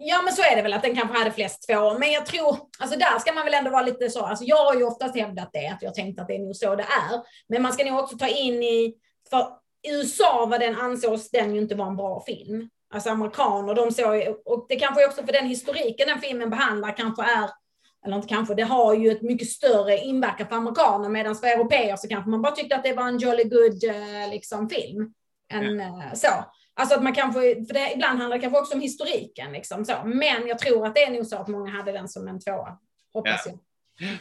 [0.01, 1.99] Ja, men så är det väl att den kanske hade flest två.
[1.99, 4.27] Men jag tror, alltså där ska man väl ändå vara lite så.
[4.27, 6.75] Alltså jag har ju oftast hävdat det, att jag tänkt att det är nog så
[6.75, 7.23] det är.
[7.49, 8.95] Men man ska nog också ta in i,
[9.31, 9.47] för
[9.83, 12.69] i USA var den ansågs den ju inte vara en bra film.
[12.95, 16.97] Alltså amerikaner, de såg ju- och det kanske också för den historiken den filmen behandlar
[16.97, 17.51] kanske är,
[18.07, 21.97] eller inte kanske, det har ju ett mycket större inverkan på amerikaner, medan för europeer
[21.97, 25.15] så kanske man bara tyckte att det var en jolly good eh, liksom, film.
[25.53, 26.29] En, eh, så.
[26.79, 29.53] Alltså att man kanske, för det, ibland handlar det kanske också om historiken.
[29.53, 30.03] Liksom, så.
[30.05, 32.79] Men jag tror att det är nog så att många hade den som en tvåa.
[33.13, 33.53] Hoppas Ja.
[33.99, 34.09] jag.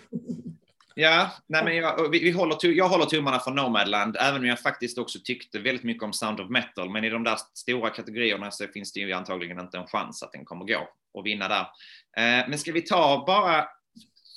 [0.99, 4.60] Ja, nej men jag, vi, vi håller, jag håller tummarna för Nomadland, även om jag
[4.60, 6.89] faktiskt också tyckte väldigt mycket om Sound of Metal.
[6.89, 10.32] Men i de där stora kategorierna så finns det ju antagligen inte en chans att
[10.32, 11.62] den kommer gå och vinna där.
[12.18, 13.66] Eh, men ska vi ta bara,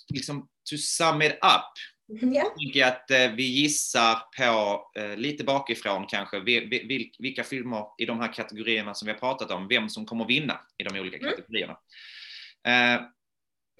[0.08, 1.72] liksom, to sum it up,
[2.34, 2.54] Ja.
[2.58, 7.44] tänker jag att eh, vi gissar på, eh, lite bakifrån kanske, vi, vi, vil- vilka
[7.44, 10.82] filmer i de här kategorierna som vi har pratat om, vem som kommer vinna i
[10.82, 11.30] de olika Mm.
[11.30, 11.72] kategorierna.
[12.66, 13.02] Eh,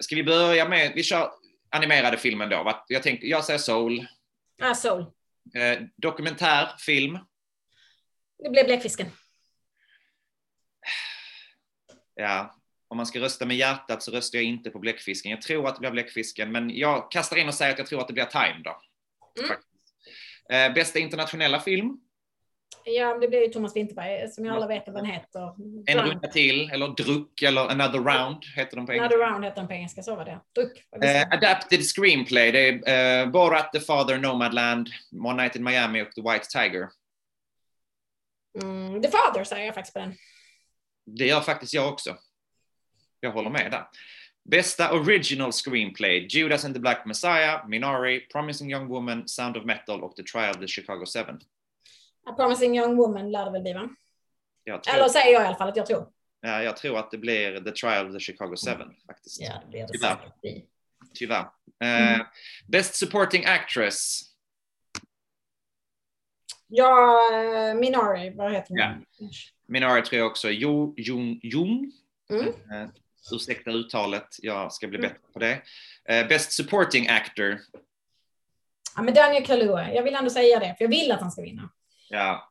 [0.03, 1.31] ska vi börja med, vi kör
[1.69, 2.83] animerade filmen då.
[2.87, 4.07] Jag, tänkte, jag säger Soul.
[4.57, 5.05] Ja, Soul.
[5.95, 7.17] Dokumentär, film.
[8.43, 9.07] Det blev Bläckfisken.
[12.15, 12.55] Ja,
[12.91, 15.31] om man ska rösta med hjärtat så röstar jag inte på Bläckfisken.
[15.31, 18.01] Jag tror att det blir Bläckfisken, men jag kastar in och säger att jag tror
[18.01, 18.81] att det blir Time då.
[19.41, 20.69] Mm.
[20.69, 21.99] Eh, bästa internationella film?
[22.85, 25.53] Ja, det blir ju Thomas Winterberg som jag alla vet vad den heter.
[25.85, 29.15] En runda till, eller Druck, eller Another Round heter den på engelska.
[29.15, 30.39] Another Round heter den på engelska, så var det.
[30.55, 31.03] Druck.
[31.03, 36.11] Eh, adapted Screenplay, det är eh, Borat, The Father, Nomadland, One Night in Miami och
[36.11, 36.89] The White Tiger.
[38.63, 40.13] Mm, The Father säger jag faktiskt på den.
[41.05, 42.17] Det gör faktiskt jag också.
[43.21, 43.87] Jag håller med där.
[44.43, 50.03] Bästa original screenplay, Judas and the Black Messiah, Minari, Promising Young Woman, Sound of Metal
[50.03, 51.39] och The Trial of the Chicago Seven.
[52.25, 53.89] A Promising Young Woman lär det väl bli va?
[54.65, 54.95] Tror...
[54.95, 56.07] Eller säger jag i alla fall att jag tror.
[56.41, 58.95] Ja, jag tror att det blir The Trial of the Chicago Seven mm.
[59.07, 59.41] faktiskt.
[59.41, 60.17] Ja, det blir det Tyvärr.
[61.13, 61.49] Tyvärr.
[61.83, 62.25] Uh, mm.
[62.67, 64.21] Best Supporting Actress.
[66.67, 68.77] Ja, uh, Minari, vad heter hon?
[68.77, 68.95] Ja.
[69.67, 70.49] Minari tror jag också.
[70.49, 71.91] Jo Jung Jung.
[72.29, 72.47] Mm.
[72.47, 72.89] Uh,
[73.31, 75.09] ursäkta uttalet, jag ska bli mm.
[75.09, 75.61] bättre på det.
[76.11, 77.59] Uh, Best Supporting Actor.
[78.95, 81.41] Ja, men Daniel Kaluuya, jag vill ändå säga det, för jag vill att han ska
[81.41, 81.69] vinna.
[82.09, 82.50] Ja,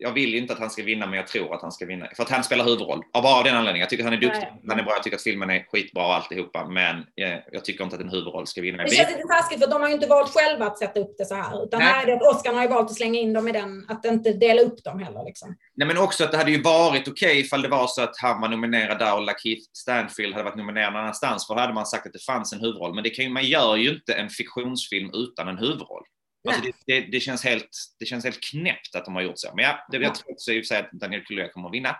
[0.00, 2.08] jag vill inte att han ska vinna, men jag tror att han ska vinna.
[2.16, 3.02] För att han spelar huvudroll.
[3.12, 3.80] Av bara den anledningen.
[3.80, 4.40] Jag tycker att han är duktig.
[4.40, 4.62] Nej.
[4.68, 4.92] Han är bra.
[4.92, 6.68] Jag tycker att filmen är skitbra och alltihopa.
[6.68, 8.82] Men jag, eh, jag tycker inte att en huvudroll ska vinna.
[8.82, 11.24] Det känns lite taskigt för de har ju inte valt själva att sätta upp det
[11.24, 11.64] så här.
[11.64, 13.86] Utan här är det att Oscar har ju valt att slänga in dem i den,
[13.88, 15.24] att inte dela upp dem heller.
[15.24, 15.56] Liksom.
[15.74, 18.18] Nej, men också att det hade ju varit okej okay ifall det var så att
[18.18, 21.46] han var nominerad där och Lakeith Stanfield hade varit nominerad någon annanstans.
[21.46, 22.94] För då hade man sagt att det fanns en huvudroll.
[22.94, 26.04] Men det kan, man gör ju inte en fiktionsfilm utan en huvudroll.
[26.48, 27.68] Alltså det, det, det, känns helt,
[27.98, 29.52] det känns helt knäppt att de har gjort så.
[29.54, 31.74] Men ja, det, jag tror också i och för sig att Daniel Kaluuya kommer att
[31.74, 31.96] vinna.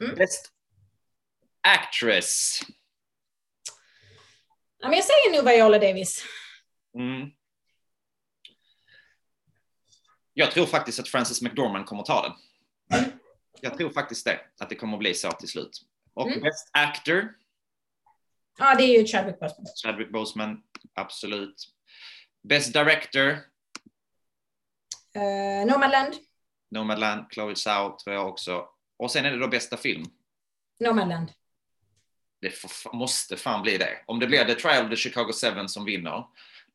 [0.00, 0.14] Mm.
[0.14, 0.50] Best
[1.60, 2.60] Actress.
[4.78, 6.24] Ja, men jag säger nu Viola Davis.
[6.98, 7.30] Mm.
[10.34, 12.32] Jag tror faktiskt att Frances McDormand kommer att ta den.
[13.00, 13.10] Mm.
[13.60, 15.80] Jag tror faktiskt det, att det kommer att bli så till slut.
[16.14, 16.40] Och mm.
[16.40, 17.34] Best Actor.
[18.58, 19.66] Ja, det är ju Chadwick Boseman.
[19.84, 20.62] Chadwick Boseman,
[20.94, 21.54] absolut.
[22.48, 23.38] Best Director.
[25.16, 26.14] Uh, Nomadland.
[26.70, 28.68] Nomadland, Chloe Zhao tror jag också.
[28.96, 30.04] Och sen är det då bästa film.
[30.80, 31.32] Nomadland.
[32.40, 32.52] Det
[32.92, 34.02] måste fan bli det.
[34.06, 36.24] Om det blir The Trial of the Chicago Seven som vinner,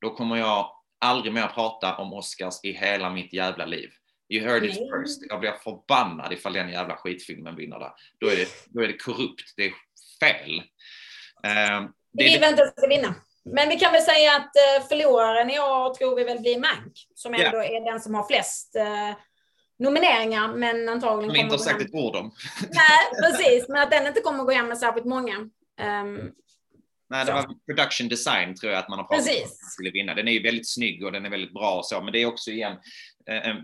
[0.01, 3.89] då kommer jag aldrig mer prata om Oscars i hela mitt jävla liv.
[4.29, 4.89] You heard it Nej.
[4.91, 5.21] first.
[5.29, 7.91] Jag blir förbannad ifall den jävla skitfilmen vinner där.
[8.19, 9.53] Då är det, då är det korrupt.
[9.55, 9.73] Det är
[10.19, 10.59] fel.
[10.59, 13.15] Um, det vi vill inte att ska vinna.
[13.45, 16.93] Men vi kan väl säga att eh, förloraren i år tror vi väl blir Mank,
[17.15, 17.75] som ändå yeah.
[17.75, 19.13] är den som har flest eh,
[19.79, 22.31] nomineringar, men antagligen Som inte har sagt ett ord om.
[22.61, 25.35] Nej, precis, men att den inte kommer gå hem med särskilt många.
[25.81, 26.31] Um,
[27.11, 30.13] Nej, det var production design tror jag att man har pratat om att skulle vinna.
[30.13, 32.25] Den är ju väldigt snygg och den är väldigt bra och så, men det är
[32.25, 32.77] också igen,
[33.29, 33.55] eh,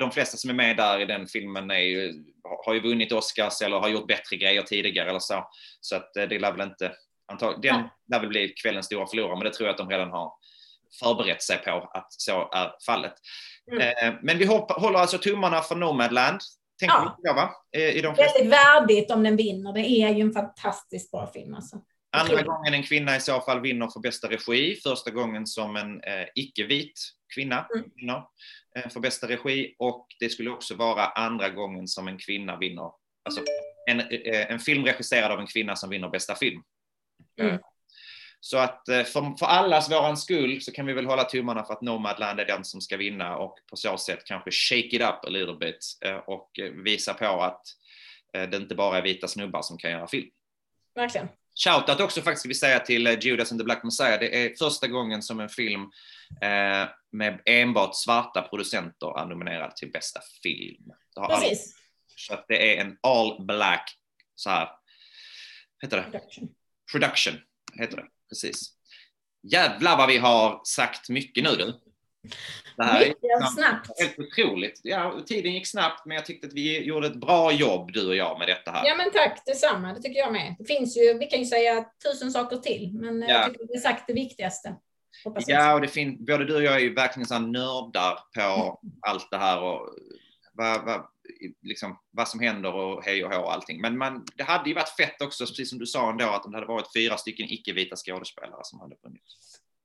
[0.00, 2.24] de flesta som är med där i den filmen är ju,
[2.64, 5.46] har ju vunnit Oscars eller har gjort bättre grejer tidigare eller så.
[5.80, 6.92] Så att det lär väl inte
[7.32, 10.10] Antagligen, den lär väl bli kvällens stora förlorare, men det tror jag att de redan
[10.10, 10.32] har
[11.00, 13.14] förberett sig på att så är fallet.
[13.72, 13.80] Mm.
[13.80, 16.40] Eh, men vi håller alltså tummarna för Nomadland.
[16.80, 17.18] Tänker ja.
[17.22, 17.50] jag, va?
[17.72, 18.38] I de flesta.
[18.38, 19.72] Väldigt värdigt om den vinner.
[19.72, 21.54] Det är ju en fantastiskt bra film.
[21.54, 21.76] Alltså.
[22.16, 24.76] Andra gången en kvinna i så fall vinner för bästa regi.
[24.82, 27.00] Första gången som en eh, icke-vit
[27.34, 27.90] kvinna mm.
[27.96, 28.22] vinner
[28.76, 29.74] eh, för bästa regi.
[29.78, 32.90] Och det skulle också vara andra gången som en kvinna vinner.
[33.24, 33.42] Alltså
[33.90, 36.62] en, eh, en film regisserad av en kvinna som vinner bästa film.
[37.40, 37.58] Mm.
[38.44, 41.72] Så att eh, för, för allas våran skull så kan vi väl hålla tummarna för
[41.72, 45.24] att Nomadland är den som ska vinna och på så sätt kanske shake it up
[45.24, 47.62] a little bit eh, och eh, visa på att
[48.32, 50.28] det inte bara är vita snubbar som kan göra film.
[50.94, 51.28] Verkligen.
[51.64, 54.20] Shoutout också faktiskt vill säga till Judas and the Black Messiah.
[54.20, 55.90] Det är första gången som en film
[57.12, 60.92] med enbart svarta producenter är nominerad till bästa film.
[61.16, 61.34] Precis.
[61.34, 61.58] Aldrig,
[62.16, 63.96] så att det är en all black
[64.34, 64.68] så här,
[65.82, 66.02] heter det?
[66.02, 66.48] Production.
[66.92, 67.34] Production
[67.74, 68.60] heter det, precis.
[69.42, 71.74] Jävlar vad vi har sagt mycket nu du.
[72.76, 74.00] Det här är snabbt.
[74.00, 74.80] helt otroligt.
[74.82, 78.16] Ja, tiden gick snabbt, men jag tyckte att vi gjorde ett bra jobb, du och
[78.16, 78.86] jag, med detta här.
[78.86, 79.92] Ja, men tack detsamma.
[79.92, 80.56] Det tycker jag med.
[80.58, 83.34] Det finns ju, vi kan ju säga tusen saker till, men eh, ja.
[83.34, 84.76] jag tycker vi har sagt det viktigaste.
[85.46, 89.38] Ja, och det både du och jag är ju verkligen så nördar på allt det
[89.38, 89.88] här och
[90.52, 91.06] vad, vad,
[91.62, 93.80] liksom, vad som händer och hej och hå och allting.
[93.80, 96.56] Men man, det hade ju varit fett också, precis som du sa ändå, att det
[96.56, 99.22] hade varit fyra stycken icke-vita skådespelare som hade vunnit.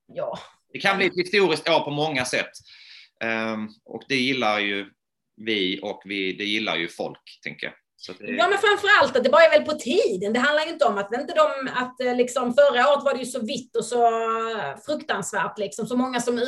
[0.06, 0.38] Ja.
[0.72, 2.50] Det kan bli ett historiskt år på många sätt.
[3.24, 4.90] Um, och det gillar ju
[5.36, 7.74] vi och vi, det gillar ju folk, tänker jag.
[8.18, 8.24] Det...
[8.24, 10.32] Ja, men framför allt att det bara är väl på tiden.
[10.32, 13.26] Det handlar inte om att, inte de, att eh, liksom, förra året var det ju
[13.26, 14.10] så vitt och så
[14.86, 16.42] fruktansvärt, liksom, så många som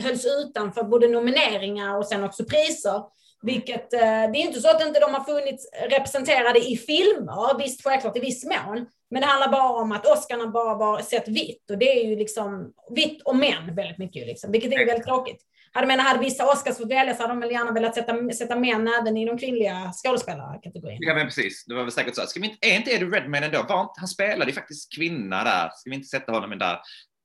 [0.00, 3.02] hölls utanför både nomineringar och sen också priser.
[3.42, 7.84] Vilket, eh, det är inte så att inte de har funnits representerade i filmer, visst
[7.84, 11.70] självklart i viss mån, men det handlar bara om att Oscarna bara var sett vitt
[11.70, 15.42] och det är ju liksom vitt och män väldigt mycket, liksom, vilket är väldigt tråkigt.
[15.72, 18.56] Hade, menar, hade vissa Oscars fått välja så hade de väl gärna velat sätta, sätta
[18.56, 20.98] män även i de kvinnliga skådespelarkategorin.
[21.00, 21.64] Ja, men precis.
[21.64, 22.22] Det var väl säkert så.
[22.26, 23.66] Ska vi inte, är inte Eddie Redmayne ändå?
[23.68, 25.70] Var, han spelade ju faktiskt kvinna där.
[25.74, 26.78] Ska vi inte sätta honom i där?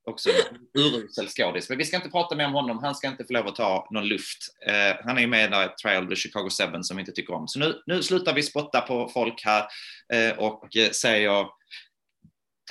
[0.06, 0.30] Också
[0.78, 1.70] urusel skådis.
[1.70, 2.80] Men vi ska inte prata mer om honom.
[2.84, 4.38] Han ska inte få lov att ta någon luft.
[4.70, 7.34] Uh, han är ju med i Trial of the Chicago 7 som vi inte tycker
[7.34, 7.48] om.
[7.48, 9.68] Så nu, nu slutar vi spotta på folk här
[10.14, 11.46] uh, och säger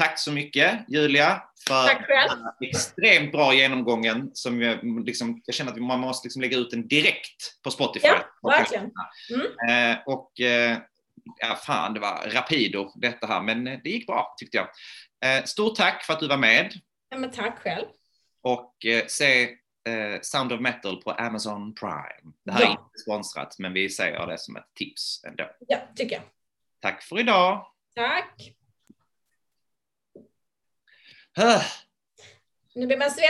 [0.01, 5.79] Tack så mycket Julia för den extremt bra genomgången som jag, liksom, jag känner att
[5.79, 8.09] man måste liksom lägga ut den direkt på Spotify.
[8.09, 8.91] Ja, verkligen.
[9.35, 9.93] Mm.
[9.93, 10.79] Eh, och eh,
[11.41, 14.69] ja, fan, det var rapido detta här, men det gick bra tyckte jag.
[15.25, 16.73] Eh, stort tack för att du var med.
[17.11, 17.87] Ja, men tack själv.
[18.43, 19.43] Och eh, se
[19.89, 22.33] eh, Sound of Metal på Amazon Prime.
[22.45, 22.67] Det här ja.
[22.67, 25.51] är inte sponsrat, men vi säger det som ett tips ändå.
[25.69, 26.25] Ja, tycker jag.
[26.81, 27.67] Tack för idag.
[27.95, 28.55] Tack.
[32.75, 33.11] Nu blir man